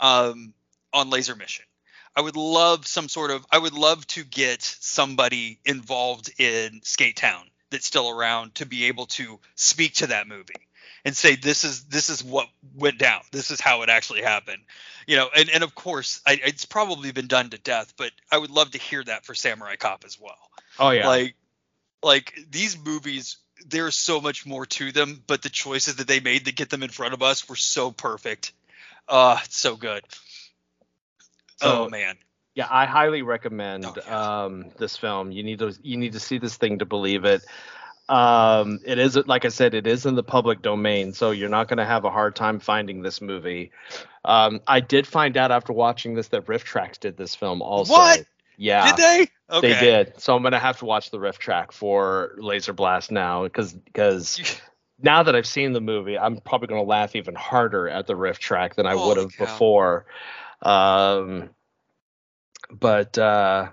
[0.00, 0.52] um,
[0.92, 1.64] on Laser Mission.
[2.16, 3.44] I would love some sort of.
[3.50, 8.84] I would love to get somebody involved in Skate Town that's still around to be
[8.84, 10.68] able to speak to that movie
[11.04, 13.20] and say this is this is what went down.
[13.32, 14.62] This is how it actually happened
[15.06, 18.38] you know and, and of course I, it's probably been done to death but i
[18.38, 20.38] would love to hear that for samurai cop as well
[20.78, 21.06] Oh yeah.
[21.06, 21.34] like
[22.02, 23.36] like these movies
[23.66, 26.82] there's so much more to them but the choices that they made to get them
[26.82, 28.52] in front of us were so perfect
[29.08, 30.02] uh so good
[31.56, 32.16] So- oh man
[32.54, 35.32] Yeah, I highly recommend Oh, um, this film.
[35.32, 37.42] You need to you need to see this thing to believe it.
[38.08, 41.68] Um, it is like I said, it is in the public domain, so you're not
[41.68, 43.72] going to have a hard time finding this movie.
[44.24, 47.92] Um, I did find out after watching this that RiffTrax did this film also.
[47.92, 48.24] What?
[48.56, 50.20] Yeah, did they okay they did.
[50.20, 53.72] So I'm going to have to watch the Riff Track for Laser Blast now because
[53.72, 54.60] because
[55.00, 58.16] now that I've seen the movie, I'm probably going to laugh even harder at the
[58.16, 60.06] riff track than I would have before.
[60.62, 61.50] Um,
[62.70, 63.70] but uh,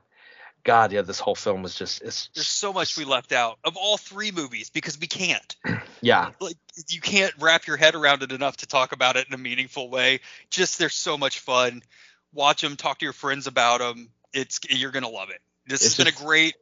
[0.63, 3.78] God, yeah, this whole film was just it's there's so much we left out of
[3.78, 5.56] all three movies because we can't
[6.02, 9.34] yeah, like you can't wrap your head around it enough to talk about it in
[9.34, 10.19] a meaningful way.
[10.50, 11.82] Just there's so much fun.
[12.34, 14.10] Watch them, talk to your friends about them.
[14.34, 15.39] It's you're gonna love it.
[15.67, 16.56] This It's has been a great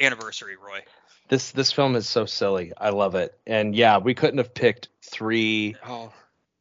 [0.00, 0.80] anniversary, Roy.
[1.28, 2.72] this this film is so silly.
[2.76, 6.12] I love it, and yeah, we couldn't have picked three Oh,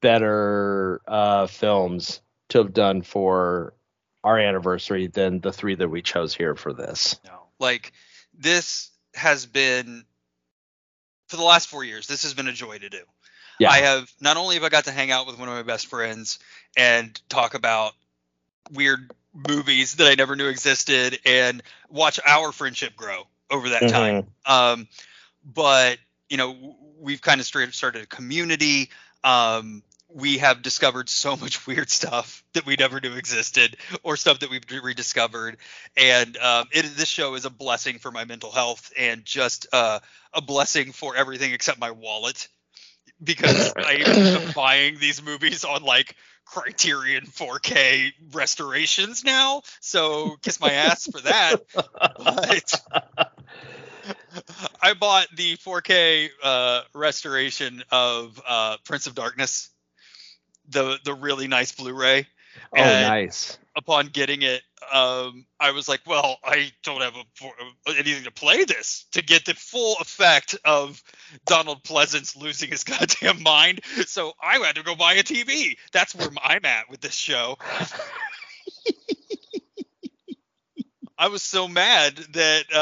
[0.02, 3.74] better uh, films to have done for
[4.24, 7.20] our anniversary than the three that we chose here for this.
[7.26, 7.94] no, Like
[8.38, 10.06] this has been
[11.28, 12.08] for the last four years.
[12.08, 13.02] This has been a joy to do.
[13.60, 13.72] Yeah.
[13.72, 15.88] I have not only have I got to hang out with one of my best
[15.88, 16.40] friends
[16.78, 17.94] and talk about
[18.72, 24.28] weird movies that I never knew existed and watch our friendship grow over that time.
[24.46, 24.88] Um,
[25.44, 25.98] but
[26.30, 28.90] you know, we've kind of started started a community.
[29.24, 34.40] Um, we have discovered so much weird stuff that we never knew existed, or stuff
[34.40, 35.58] that we've rediscovered.
[35.96, 40.00] And um, it, this show is a blessing for my mental health and just uh,
[40.34, 42.48] a blessing for everything except my wallet,
[43.24, 49.62] because I am buying these movies on like Criterion 4K restorations now.
[49.82, 51.58] So kiss my ass for that.
[51.74, 52.82] But
[54.82, 59.70] I bought the 4K uh, restoration of uh, Prince of Darkness,
[60.70, 62.28] the the really nice Blu-ray.
[62.74, 63.58] Oh, And nice.
[63.76, 67.54] Upon getting it, um, I was like, "Well, I don't have a, for-
[67.88, 71.02] anything to play this to get the full effect of
[71.46, 75.78] Donald Pleasence losing his goddamn mind." So I had to go buy a TV.
[75.94, 77.58] That's where I'm at with this show.
[81.18, 82.78] I was so mad that uh,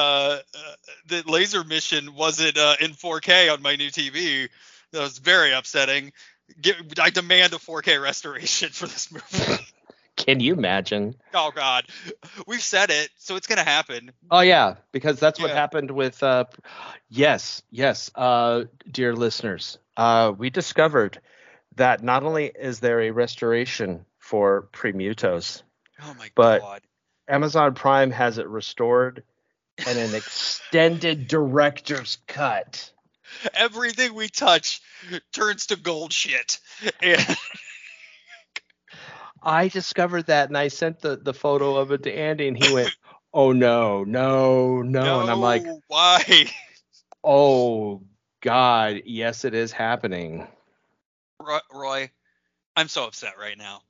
[0.56, 0.73] uh,
[1.08, 4.47] that Laser Mission wasn't uh, in 4K on my new TV.
[4.91, 6.13] That was very upsetting.
[6.62, 9.65] Get, I demand a 4K restoration for this movie.
[10.15, 11.15] Can you imagine?
[11.36, 11.86] oh God,
[12.47, 14.12] we've said it, so it's gonna happen.
[14.31, 16.45] Oh yeah, because that's what happened with uh
[17.07, 19.77] yes, yes, uh dear listeners.
[19.95, 21.21] Uh we discovered
[21.75, 25.62] that not only is there a restoration for Premutos,
[26.03, 26.81] Oh my But- God.
[27.29, 29.21] Amazon Prime has it restored
[29.86, 32.91] and an extended director's cut.
[33.53, 34.81] Everything we touch
[35.33, 36.59] turns to gold shit.
[37.01, 37.25] And
[39.43, 42.67] I discovered that and I sent the, the photo of it to Andy and he
[42.67, 42.93] went,
[43.33, 45.21] Oh no, no, no.
[45.21, 46.23] And I'm like, why?
[47.23, 48.03] Oh
[48.41, 50.47] God, yes it is happening.
[51.39, 52.11] Ro- Roy,
[52.75, 53.81] I'm so upset right now.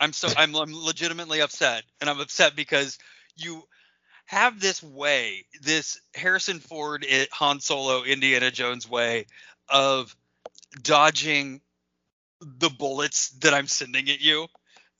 [0.00, 2.98] I'm so I'm, I'm legitimately upset, and I'm upset because
[3.36, 3.62] you
[4.32, 9.26] have this way, this Harrison Ford, it, Han Solo, Indiana Jones way
[9.68, 10.16] of
[10.82, 11.60] dodging
[12.40, 14.46] the bullets that I'm sending at you,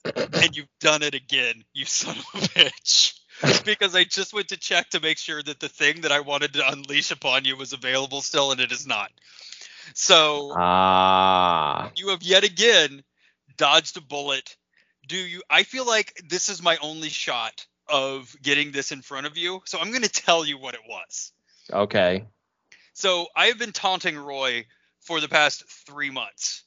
[0.05, 3.19] and you've done it again, you son of a bitch.
[3.65, 6.53] because I just went to check to make sure that the thing that I wanted
[6.53, 9.11] to unleash upon you was available still, and it is not.
[9.95, 11.89] So Ah.
[11.95, 13.03] you have yet again
[13.57, 14.55] dodged a bullet.
[15.07, 15.41] Do you?
[15.49, 19.61] I feel like this is my only shot of getting this in front of you.
[19.65, 21.31] So I'm going to tell you what it was.
[21.71, 22.25] Okay.
[22.93, 24.65] So I have been taunting Roy
[25.01, 26.63] for the past three months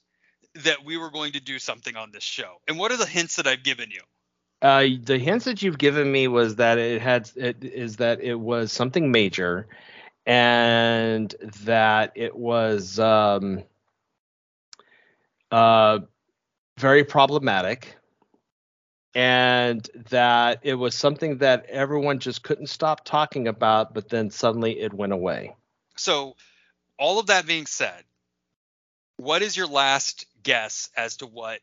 [0.64, 2.61] that we were going to do something on this show.
[2.66, 4.00] And what are the hints that I've given you?
[4.62, 8.35] Uh, the hints that you've given me was that it had it is that it
[8.35, 9.66] was something major,
[10.24, 13.62] and that it was um,
[15.52, 15.98] uh,
[16.79, 17.96] very problematic,
[19.14, 24.79] and that it was something that everyone just couldn't stop talking about, but then suddenly
[24.81, 25.55] it went away.
[25.97, 26.37] So,
[26.99, 28.03] all of that being said,
[29.16, 31.61] what is your last guess as to what?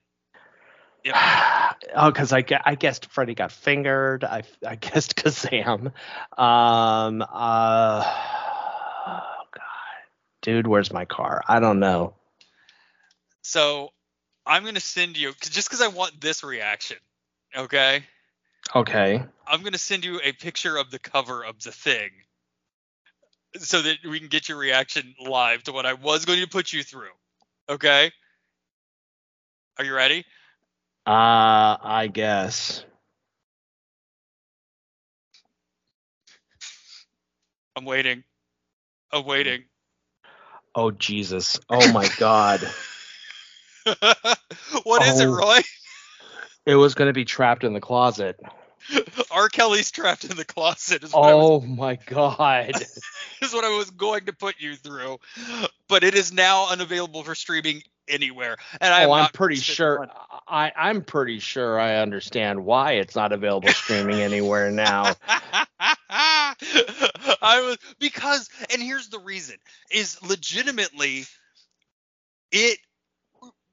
[1.95, 4.23] Oh, because I, I guessed Freddie got fingered.
[4.23, 5.87] I, I guessed Kazaam.
[6.37, 9.61] Um, uh, oh God,
[10.41, 11.43] dude, where's my car?
[11.47, 12.15] I don't know.
[13.41, 13.91] So
[14.45, 16.97] I'm gonna send you 'cause- just because I want this reaction.
[17.57, 18.03] Okay,
[18.75, 19.23] Okay.
[19.47, 22.11] I'm gonna send you a picture of the cover of the thing,
[23.59, 26.73] so that we can get your reaction live to what I was going to put
[26.73, 27.11] you through.
[27.69, 28.11] Okay.
[29.79, 30.25] Are you ready?
[31.07, 32.85] Uh, I guess.
[37.75, 38.23] I'm waiting.
[39.11, 39.63] I'm waiting.
[40.75, 41.59] Oh Jesus.
[41.69, 42.61] Oh my God.
[44.83, 45.29] What is it, Oh.
[45.29, 45.59] Roy?
[46.65, 48.39] It was gonna be trapped in the closet.
[49.31, 49.49] R.
[49.49, 51.03] Kelly's trapped in the closet.
[51.03, 52.71] Is what, I was, Oh my God.
[53.41, 55.19] is what I was going to put you through,
[55.87, 58.57] but it is now unavailable for streaming anywhere.
[58.81, 60.07] And I oh, I'm pretty sure.
[60.47, 65.13] I I'm pretty sure I understand why it's not available streaming anywhere now.
[66.09, 69.55] I was because and here's the reason
[69.91, 71.25] is legitimately
[72.51, 72.79] it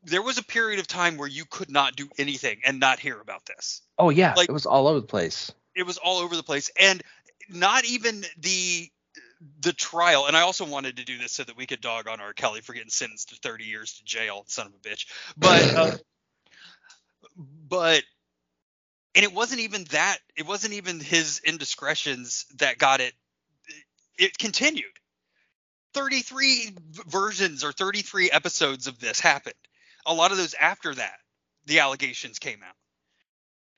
[0.03, 3.20] there was a period of time where you could not do anything and not hear
[3.20, 3.82] about this.
[3.98, 5.53] Oh yeah, Like- it was all over the place.
[5.74, 7.03] It was all over the place and
[7.48, 8.88] not even the
[9.61, 12.20] the trial and I also wanted to do this so that we could dog on
[12.20, 12.34] R.
[12.34, 15.07] Kelly for getting sentenced to 30 years to jail, son of a bitch.
[15.36, 15.96] But uh,
[17.68, 18.03] but
[19.14, 20.18] and it wasn't even that.
[20.36, 23.14] It wasn't even his indiscretions that got it.
[24.18, 24.84] It continued.
[25.94, 26.76] 33
[27.09, 29.55] versions or 33 episodes of this happened.
[30.07, 31.18] A lot of those after that,
[31.66, 32.74] the allegations came out.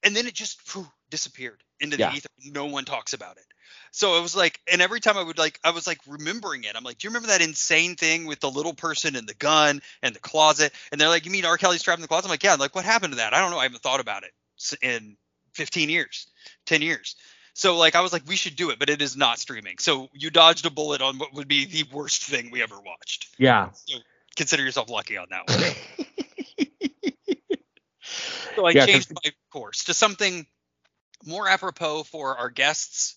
[0.04, 2.14] And then it just phew, disappeared into the Yeah.
[2.14, 2.28] ether.
[2.38, 3.44] No one talks about it.
[3.92, 6.74] So it was like, and every time I would like, I was like remembering it.
[6.76, 9.82] I'm like, do you remember that insane thing with the little person and the gun
[10.02, 10.72] and the closet?
[10.90, 11.58] And they're like, you mean R.
[11.58, 12.26] Kelly's trapped in the closet?
[12.26, 12.54] I'm like, yeah.
[12.54, 13.34] Like, what happened to that?
[13.34, 13.58] I don't know.
[13.58, 14.32] I haven't thought about it
[14.82, 15.16] in
[15.54, 16.26] 15 years,
[16.66, 17.16] 10 years.
[17.54, 19.78] So like, I was like, we should do it, but it is not streaming.
[19.78, 23.28] So you dodged a bullet on what would be the worst thing we ever watched.
[23.38, 23.70] Yeah.
[23.72, 23.98] So
[24.36, 25.74] consider yourself lucky on that one.
[28.56, 30.46] So I Yeah, changed my course to something
[31.24, 33.16] more apropos for our guests,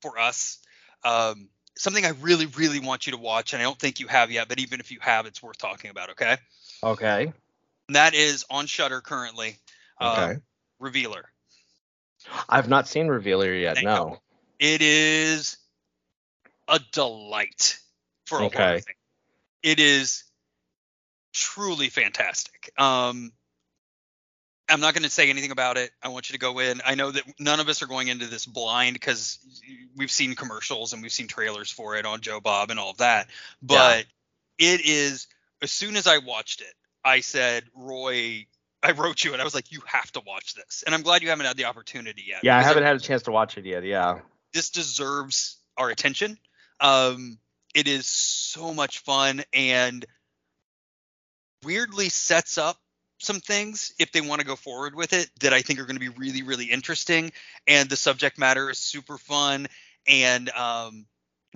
[0.00, 0.58] for us.
[1.04, 4.30] Um, something I really, really want you to watch, and I don't think you have
[4.30, 6.10] yet, but even if you have, it's worth talking about.
[6.10, 6.36] Okay,
[6.82, 7.32] Okay.
[7.88, 9.56] and that is on Shudder currently.
[10.00, 10.40] Uh, Okay.
[10.80, 11.30] Revealer.
[12.48, 13.76] I've not seen Revealer yet.
[13.76, 14.18] Thank No.
[14.58, 15.56] It is
[16.68, 17.78] a delight
[18.26, 18.82] for a Okay.
[19.62, 20.24] It is
[21.32, 22.72] truly fantastic.
[22.78, 23.32] Um,
[24.68, 25.90] I'm not going to say anything about it.
[26.02, 26.80] I want you to go in.
[26.86, 29.38] I know that none of us are going into this blind because
[29.96, 32.98] we've seen commercials and we've seen trailers for it on Joe Bob and all of
[32.98, 33.28] that.
[33.62, 34.06] But
[34.58, 35.26] it is
[35.62, 36.72] as soon as I watched it,
[37.04, 38.46] I said, Roy,
[38.82, 40.82] I wrote you and I was like, you have to watch this.
[40.86, 42.40] And I'm glad you haven't had the opportunity yet.
[42.42, 43.84] Yeah, I haven't had a chance to watch it yet.
[43.84, 44.20] Yeah.
[44.52, 46.38] this deserves our attention.
[46.80, 47.38] Um,
[47.74, 50.04] it is so much fun and
[51.64, 52.78] weirdly sets up
[53.24, 55.96] some things if they want to go forward with it that I think are going
[55.96, 57.32] to be really, really interesting.
[57.66, 59.66] And the subject matter is super fun
[60.06, 61.06] and um,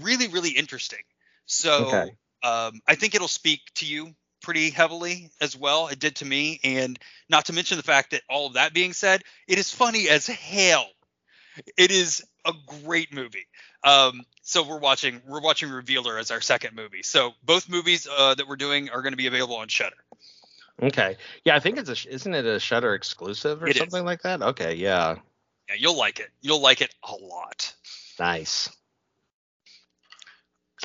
[0.00, 1.02] really, really interesting.
[1.46, 2.10] So Okay.
[2.42, 5.88] um, I think it'll speak to you pretty heavily as well.
[5.88, 6.60] It did to me.
[6.64, 6.98] And
[7.28, 10.26] not to mention the fact that all of that being said, it is funny as
[10.26, 10.88] hell.
[11.76, 12.52] It is a
[12.84, 13.46] great movie.
[13.82, 17.02] Um, so we're watching we're watching Revealer as our second movie.
[17.02, 19.96] So both movies uh, that we're doing are going to be available on Shudder.
[20.82, 21.16] Okay.
[21.44, 23.78] Yeah, I think it's a isn't it a Shudder exclusive or It is.
[23.78, 24.42] something like that?
[24.42, 24.74] Okay.
[24.74, 25.16] Yeah.
[25.68, 26.30] Yeah, you'll like it.
[26.40, 27.74] You'll like it a lot.
[28.18, 28.70] Nice.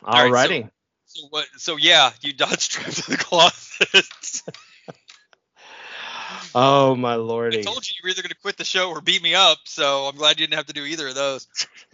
[0.03, 0.69] All right, Alrighty.
[1.05, 1.45] So what?
[1.57, 4.41] So yeah, you dodged trapped in the closet.
[6.55, 7.59] oh my lordy.
[7.59, 9.59] I told you you were either going to quit the show or beat me up.
[9.65, 11.47] So I'm glad you didn't have to do either of those.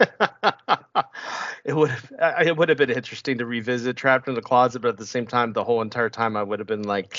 [1.64, 4.88] it would have it would have been interesting to revisit Trapped in the Closet, but
[4.88, 7.14] at the same time, the whole entire time I would have been like,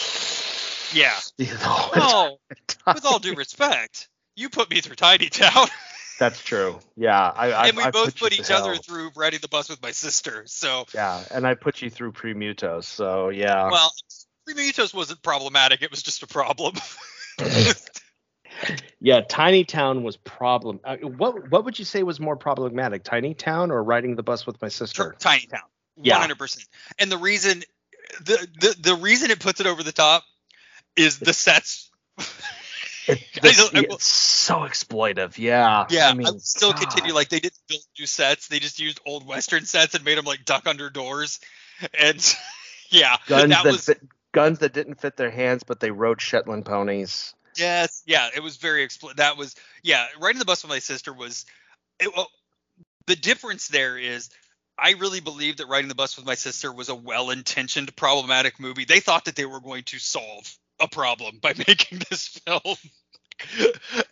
[0.94, 1.18] Yeah.
[1.96, 2.40] Well,
[2.88, 5.68] with all due respect, you put me through Tiny Town,
[6.22, 6.78] That's true.
[6.96, 8.82] Yeah, I, I and we I both put, put each other hell.
[8.84, 10.44] through riding the bus with my sister.
[10.46, 13.72] So Yeah, and I put you through Premutos, so yeah.
[13.72, 13.92] well,
[14.48, 15.82] Premutos wasn't problematic.
[15.82, 16.76] It was just a problem.
[19.00, 20.80] yeah, Tiny Town was problem.
[20.84, 24.46] Uh, what what would you say was more problematic, Tiny Town or riding the bus
[24.46, 25.16] with my sister?
[25.18, 25.62] Tiny Town.
[26.00, 26.24] Yeah.
[26.24, 26.68] 100%.
[27.00, 27.64] And the reason
[28.24, 30.24] the, the the reason it puts it over the top
[30.96, 31.90] is the sets.
[33.08, 35.38] It, I don't- I will- it's so exploitive.
[35.40, 35.88] Yeah.
[35.90, 36.82] Yeah, I, I mean, would still God.
[36.82, 38.48] continue like they didn't build new sets.
[38.48, 41.40] They just used old western sets and made them like duck under doors.
[42.00, 42.36] And
[42.90, 46.22] yeah, guns that that, was fit, guns that didn't fit their hands, but they rode
[46.22, 47.34] Shetland ponies.
[47.58, 51.12] yes, yeah, it was very expl- that was yeah, riding the bus with my sister
[51.12, 51.46] was
[52.00, 52.30] it, well,
[53.08, 54.30] the difference there is
[54.78, 58.86] I really believe that riding the bus with my sister was a well-intentioned problematic movie.
[58.86, 62.76] They thought that they were going to solve a problem by making this film.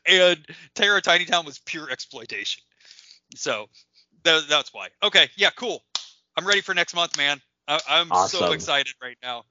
[0.07, 0.45] and
[0.76, 2.63] Terror Tiny Town was pure exploitation.
[3.36, 3.67] So
[4.24, 4.89] that, that's why.
[5.03, 5.84] Okay, yeah, cool.
[6.36, 7.41] I'm ready for next month, man.
[7.67, 9.43] I, I'm so excited right now.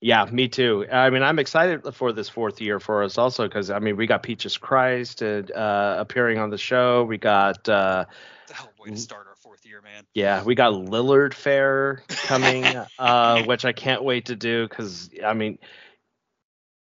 [0.00, 0.86] Yeah, me too.
[0.90, 4.06] I mean, I'm excited for this fourth year for us also because I mean, we
[4.06, 7.02] got Peaches Christ uh, appearing on the show.
[7.04, 8.04] We got uh,
[8.46, 10.04] The hell way to start our fourth year, man.
[10.14, 12.64] yeah, we got Lillard Fair coming,
[12.98, 15.58] uh, which I can't wait to do because I mean,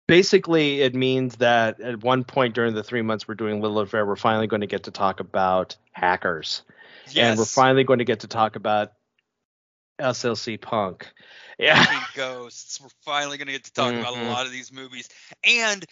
[0.08, 4.04] basically, it means that at one point during the three months we're doing Lillard Fair,
[4.04, 6.62] we're finally going to get to talk about hackers,
[7.10, 7.16] Yes.
[7.16, 8.94] and we're finally going to get to talk about
[10.00, 11.06] SLC Punk.
[11.58, 12.04] Yeah.
[12.14, 12.80] Ghosts.
[12.80, 14.28] We're finally going to get to talk about a Mhm.
[14.28, 15.08] lot of these movies.
[15.44, 15.84] And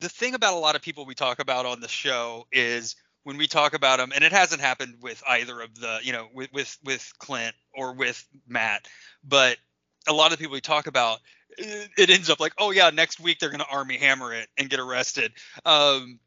[0.00, 3.36] the thing about a lot of people we talk about on the show is when
[3.36, 6.52] we talk about them, and it hasn't happened with either of the, you know, with
[6.52, 8.86] with with Clint or with Matt,
[9.24, 9.58] but
[10.06, 11.18] a lot of the people we talk about,
[11.58, 14.68] it, ends up like, oh yeah, next week they're going to Armie Hammer it and
[14.70, 15.32] get arrested.
[15.64, 16.18] Um,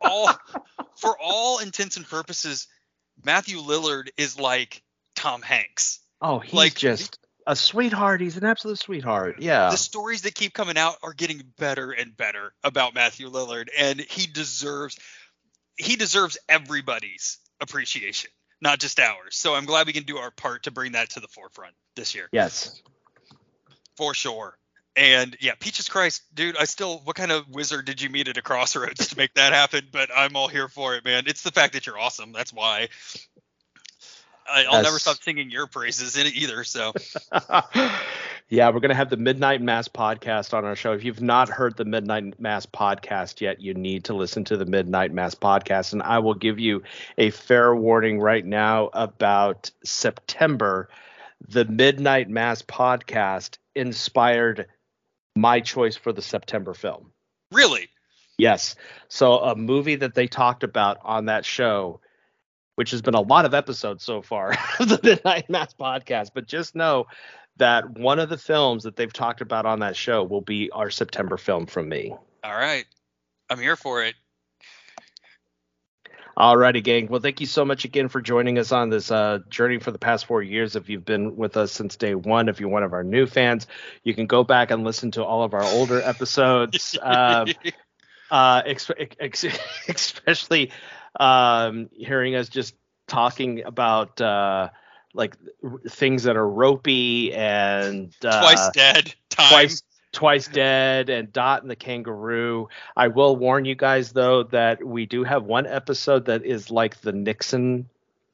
[0.00, 0.30] all
[0.96, 2.68] for all intents and purposes,
[3.24, 4.82] Matthew Lillard is like
[5.16, 6.00] Tom Hanks.
[6.20, 8.20] Oh, he's Like- just a sweetheart.
[8.20, 9.36] He's an absolute sweetheart.
[9.38, 9.70] Yeah.
[9.70, 13.98] The stories that keep coming out are getting better and better about Matthew Lillard, and
[14.00, 14.98] he deserves
[15.76, 19.34] he deserves everybody's appreciation, not just ours.
[19.36, 22.14] So I'm glad we can do our part to bring that to the forefront this
[22.14, 22.28] year.
[22.32, 22.82] Yes.
[24.00, 24.56] For sure.
[24.96, 28.38] And yeah, Peaches Christ, dude, I still what kind of wizard did you meet at
[28.38, 29.88] a crossroads to make that happen?
[29.92, 31.24] But I'm all here for it, man.
[31.26, 32.32] It's the fact that you're awesome.
[32.32, 32.88] That's why.
[34.50, 36.64] I, will never stop singing your praises in it either.
[36.64, 36.94] So,
[38.48, 40.94] yeah, we're gonna have the Midnight Mass podcast on our show.
[40.94, 44.64] If you've not heard the Midnight Mass podcast yet, you need to listen to the
[44.64, 45.92] Midnight Mass podcast.
[45.92, 46.84] And I will give you
[47.18, 50.88] a fair warning right now about September.
[51.46, 54.66] The Midnight Mass podcast inspired
[55.36, 57.12] my choice for the September film.
[57.52, 57.88] Really?
[58.38, 58.74] Yes.
[59.08, 62.00] So a movie that they talked about on that show
[62.80, 66.30] which has been a lot of episodes so far of the Midnight Mass podcast.
[66.34, 67.08] But just know
[67.58, 70.88] that one of the films that they've talked about on that show will be our
[70.88, 72.14] September film from me.
[72.42, 72.86] All right.
[73.50, 74.14] I'm here for it.
[76.40, 77.08] Alrighty, gang.
[77.08, 79.98] Well, thank you so much again for joining us on this uh, journey for the
[79.98, 80.74] past four years.
[80.74, 83.66] If you've been with us since day one, if you're one of our new fans,
[84.04, 86.96] you can go back and listen to all of our older episodes.
[87.02, 87.48] um,
[88.30, 89.44] uh, ex- ex-
[89.88, 90.72] especially
[91.18, 92.74] um, hearing us just
[93.06, 94.70] talking about uh,
[95.12, 95.36] like
[95.90, 99.48] things that are ropey and uh, twice dead, time.
[99.50, 99.82] twice
[100.12, 102.68] twice dead, and Dot and the kangaroo.
[102.96, 107.00] I will warn you guys though that we do have one episode that is like
[107.00, 107.88] the Nixon.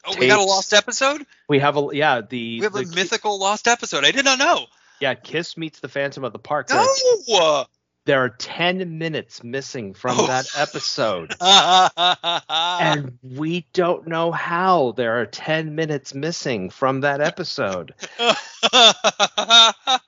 [0.04, 0.20] Oh, tapes.
[0.20, 1.26] we got a lost episode.
[1.48, 4.04] We have a yeah the we have the, a mythical lost episode.
[4.04, 4.66] I did not know.
[5.00, 6.70] Yeah, Kiss meets the Phantom of the Park.
[6.70, 7.66] No
[8.06, 10.26] there are 10 minutes missing from oh.
[10.28, 11.34] that episode.
[11.40, 17.94] and we don't know how there are 10 minutes missing from that episode.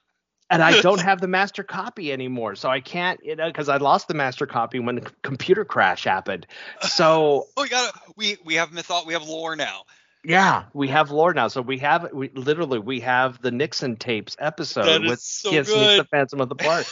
[0.50, 2.54] and I don't have the master copy anymore.
[2.54, 6.04] So I can't, you know, because I lost the master copy when the computer crash
[6.04, 6.46] happened.
[6.82, 9.82] So oh, we got we we have mythot we have lore now.
[10.24, 11.48] Yeah, we have lore now.
[11.48, 16.06] So we have we literally we have the Nixon tapes episode with so Kiss the
[16.10, 16.86] Phantom of the Park.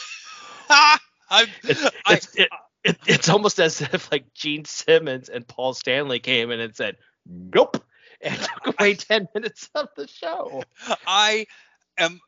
[1.64, 2.48] it's, it's, it,
[2.84, 6.96] it, it's almost as if like Gene Simmons and Paul Stanley came in and said,
[7.26, 7.84] "Nope,"
[8.20, 10.62] and took away ten minutes of the show.
[11.06, 11.46] I
[11.98, 12.20] am.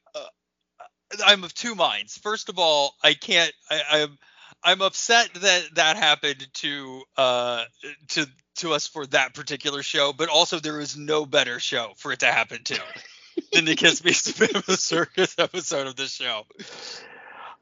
[1.25, 2.19] I'm of two minds.
[2.19, 3.53] First of all, I can't.
[3.71, 4.19] I, I'm.
[4.61, 7.65] I'm upset that that happened to uh
[8.09, 12.13] to to us for that particular show, but also there is no better show for
[12.13, 12.81] it to happen to
[13.53, 16.45] than the Kiss Me Spam the Circus episode of this show.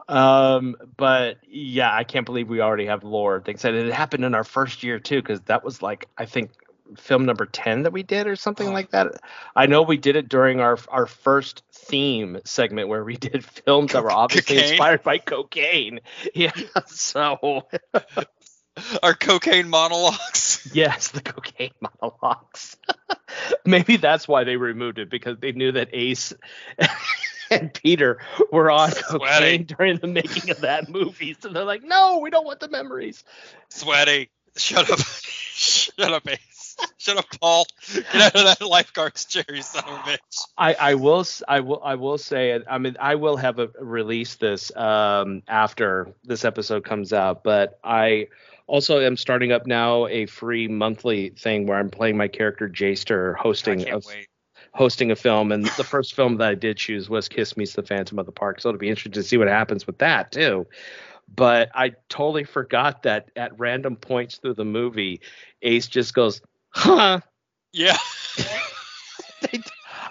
[0.09, 3.43] Um, but yeah, I can't believe we already have lore.
[3.45, 6.51] They said it happened in our first year too, because that was like I think
[6.97, 8.73] film number 10 that we did or something oh.
[8.73, 9.21] like that.
[9.55, 13.93] I know we did it during our our first theme segment where we did films
[13.93, 14.71] that were obviously cocaine.
[14.73, 16.01] inspired by cocaine.
[16.35, 16.53] Yeah,
[16.87, 17.67] so
[19.03, 20.69] our cocaine monologues.
[20.73, 22.77] Yes, the cocaine monologues.
[23.65, 26.35] Maybe that's why they removed it because they knew that Ace
[27.51, 28.19] and Peter
[28.53, 31.37] were on cocaine during the making of that movie.
[31.41, 33.25] So they're like, no, we don't want the memories.
[33.69, 34.31] Sweaty.
[34.57, 34.99] Shut up.
[35.01, 36.56] Shut up, Ace.
[36.99, 37.67] Shut up, Paul.
[37.95, 40.45] Get out of that lifeguard's chair, you son of a bitch.
[40.59, 44.37] I, I will I will I will say I mean I will have a release
[44.37, 48.29] this um, after this episode comes out, but I
[48.67, 53.37] also am starting up now a free monthly thing where I'm playing my character Jaster
[53.37, 54.01] hosting a,
[54.73, 57.83] hosting a film, and the first film that I did choose was Kiss Meets the
[57.83, 58.61] Phantom of the Park.
[58.61, 60.67] So it'll be interesting to see what happens with that too.
[61.35, 65.21] But I totally forgot that at random points through the movie,
[65.63, 66.41] Ace just goes,
[66.77, 67.21] "Huh."
[67.73, 67.97] Yeah.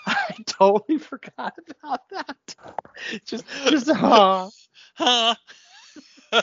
[0.08, 2.56] I totally forgot about that.
[3.26, 4.50] Just, just, huh,
[4.96, 5.36] huh.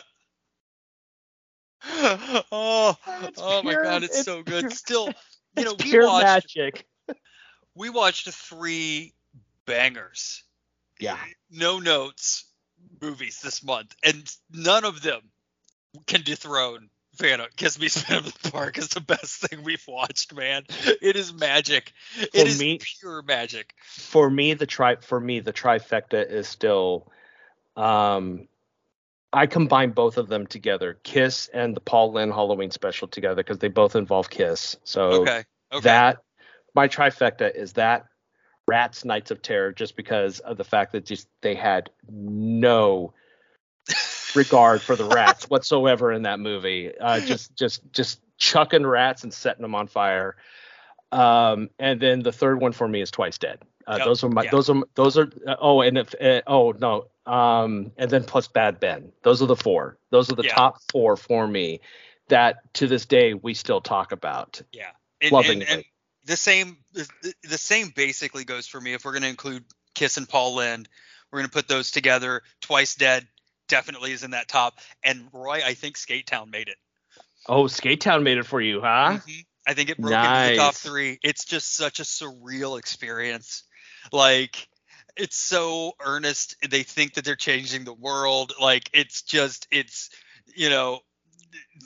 [2.53, 2.97] oh,
[3.37, 4.61] oh my god, it's, it's so good.
[4.61, 5.13] Pure, Still,
[5.57, 6.87] you know, we watched magic
[7.75, 9.15] we watched three
[9.67, 10.43] bangers.
[11.01, 11.19] Yeah.
[11.51, 12.45] No notes
[13.01, 15.23] movies this month, and none of them
[16.07, 16.91] can dethrone
[17.57, 20.65] Kiss Me Phantom of the Park is the best thing we've watched, man.
[21.01, 21.93] It is magic.
[22.15, 23.75] For it is me, pure magic.
[23.85, 27.11] For me, the tri for me the trifecta is still
[27.77, 28.49] um
[29.33, 33.59] I combine both of them together, Kiss and the Paul Lynde Halloween special together because
[33.59, 34.77] they both involve Kiss.
[34.85, 35.45] So okay.
[35.73, 35.85] Okay.
[35.85, 36.19] that
[36.75, 38.07] my trifecta is that
[38.67, 43.15] Rats Nights of Terror just because of the fact that just they had no
[44.35, 46.93] regard for the rats whatsoever in that movie.
[46.99, 50.37] Uh, just just just chucking rats and setting them on fire.
[51.11, 53.59] Um, and then the third one for me is Twice Dead.
[53.87, 54.51] Uh, Yep, Those are my yeah.
[54.51, 58.49] those are those are uh, oh and if uh, oh no um and then plus
[58.49, 59.13] Bad Ben.
[59.23, 59.99] Those are the four.
[60.11, 60.55] Those are the Yeah.
[60.55, 61.81] top four for me
[62.29, 64.63] that to this day we still talk about.
[64.73, 64.91] Yeah.
[65.21, 65.67] And, Lovingly.
[65.67, 65.85] and, and
[66.25, 67.09] the same the,
[67.43, 69.65] the same basically goes for me if we're going to include
[69.95, 70.89] Kiss and Paul Lynde.
[71.31, 72.43] We're going to put those together.
[72.61, 73.27] Twice Dead
[73.73, 74.79] definitely is in that top.
[75.03, 76.77] And Roy, I think Skate Town made it.
[77.49, 79.19] Oh, Skate Town made it for you, huh?
[79.19, 79.47] Mhm.
[79.67, 81.19] I think it broke into the top three.
[81.23, 83.63] It's just such a surreal experience.
[84.13, 84.69] Like
[85.17, 86.57] it's so earnest.
[86.69, 88.53] They think that they're changing the world.
[88.61, 90.11] Like it's just it's
[90.55, 91.01] you know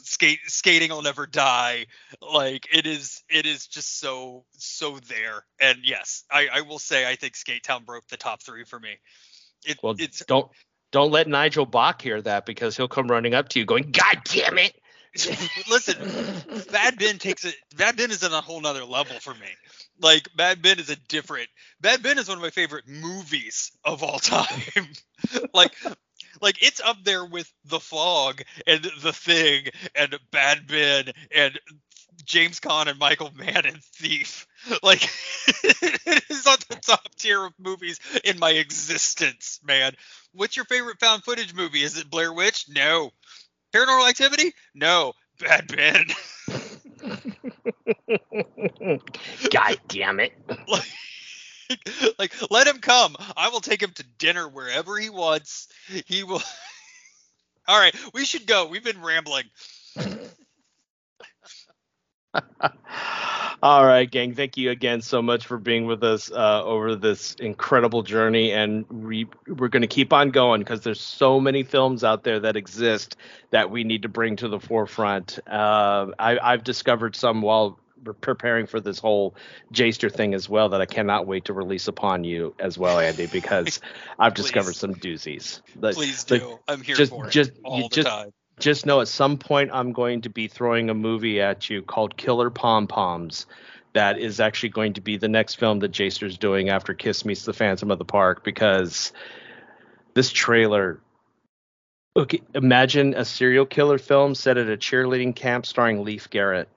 [0.02, 1.86] skate skating will never die.
[2.20, 5.44] Like it is it is just so so there.
[5.60, 8.80] And yes, I, I will say I think Skate Town broke the top three for
[8.80, 8.96] me.
[9.64, 10.50] It, Well, it's don't
[10.92, 14.22] don't let Nigel Bach hear that because he'll come running up to you going, "God
[14.24, 14.74] damn it!"
[15.70, 15.96] listen,
[16.70, 17.54] Bad Ben takes it.
[17.76, 19.48] Bad Ben is on a whole nother level for me.
[20.00, 21.48] Like Bad Ben is a different.
[21.80, 24.86] Bad Ben is one of my favorite movies of all time.
[25.54, 25.74] like,
[26.42, 31.58] like it's up there with The Fog and The Thing and Bad Ben and
[32.26, 34.46] James Caan and Michael Mann and Thief.
[34.82, 35.04] Like,
[35.62, 39.92] it is on the top tier of movies in my existence, man.
[40.32, 41.82] What's your favorite found footage movie?
[41.82, 42.66] Is it Blair Witch?
[42.68, 43.12] No.
[43.72, 44.52] Paranormal Activity?
[44.74, 45.12] No.
[45.38, 46.06] Bad Ben.
[49.50, 50.32] God damn it!
[50.68, 50.88] like,
[52.18, 53.16] like, let him come.
[53.36, 55.68] I will take him to dinner wherever he wants.
[56.06, 56.42] He will.
[57.68, 58.66] All right, we should go.
[58.66, 59.44] We've been rambling.
[63.62, 64.34] All right, gang.
[64.34, 68.84] Thank you again so much for being with us uh, over this incredible journey, and
[68.90, 72.56] we we're going to keep on going because there's so many films out there that
[72.56, 73.16] exist
[73.50, 75.38] that we need to bring to the forefront.
[75.50, 77.78] Uh, I, I've discovered some while
[78.20, 79.34] preparing for this whole
[79.72, 83.26] Jaster thing as well that I cannot wait to release upon you as well, Andy,
[83.26, 83.80] because
[84.18, 85.60] I've discovered some doozies.
[85.74, 86.58] The- Please do.
[86.68, 88.32] I'm here just- for it just- all the just- time.
[88.58, 92.16] Just know at some point I'm going to be throwing a movie at you called
[92.16, 93.46] Killer Pom Poms.
[93.92, 97.44] That is actually going to be the next film that Jaster's doing after Kiss Meets
[97.44, 99.12] the Phantom of the Park because
[100.14, 101.00] this trailer.
[102.16, 106.68] Okay, imagine a serial killer film set at a cheerleading camp starring Leif Garrett.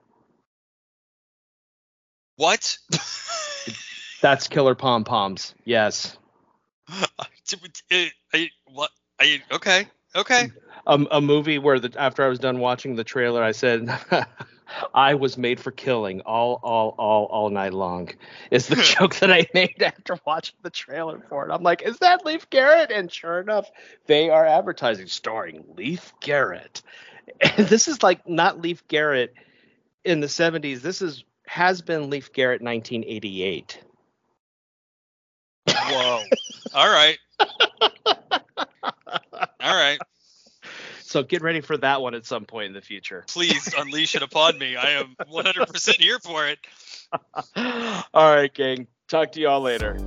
[2.36, 2.78] What?
[4.22, 5.56] That's Killer Pom Poms.
[5.64, 6.18] Yes.
[6.90, 8.92] I, I- what?
[9.20, 9.88] I, okay.
[10.16, 10.52] Okay.
[10.88, 13.90] a, a movie where the after I was done watching the trailer, I said,
[14.94, 18.10] "I was made for killing all, all, all, all night long."
[18.52, 18.82] Is the hmm.
[19.00, 21.54] joke that I made after watching the trailer for it?
[21.54, 23.70] I'm like, "Is that Leif Garrett?" And sure enough,
[24.08, 26.82] they are advertising starring Leif Garrett.
[27.42, 29.34] And this is like not Leif Garrett
[30.04, 30.82] in the 70s.
[30.82, 33.80] This is has been Leif Garrett 1988.
[35.68, 36.22] Whoa.
[36.76, 37.18] All right.
[39.70, 40.00] All right.
[41.02, 43.24] So get ready for that one at some point in the future.
[43.28, 44.76] Please unleash it upon me.
[44.76, 46.60] I am 100% here for it.
[48.14, 48.88] all right, gang.
[49.08, 49.98] Talk to y'all later.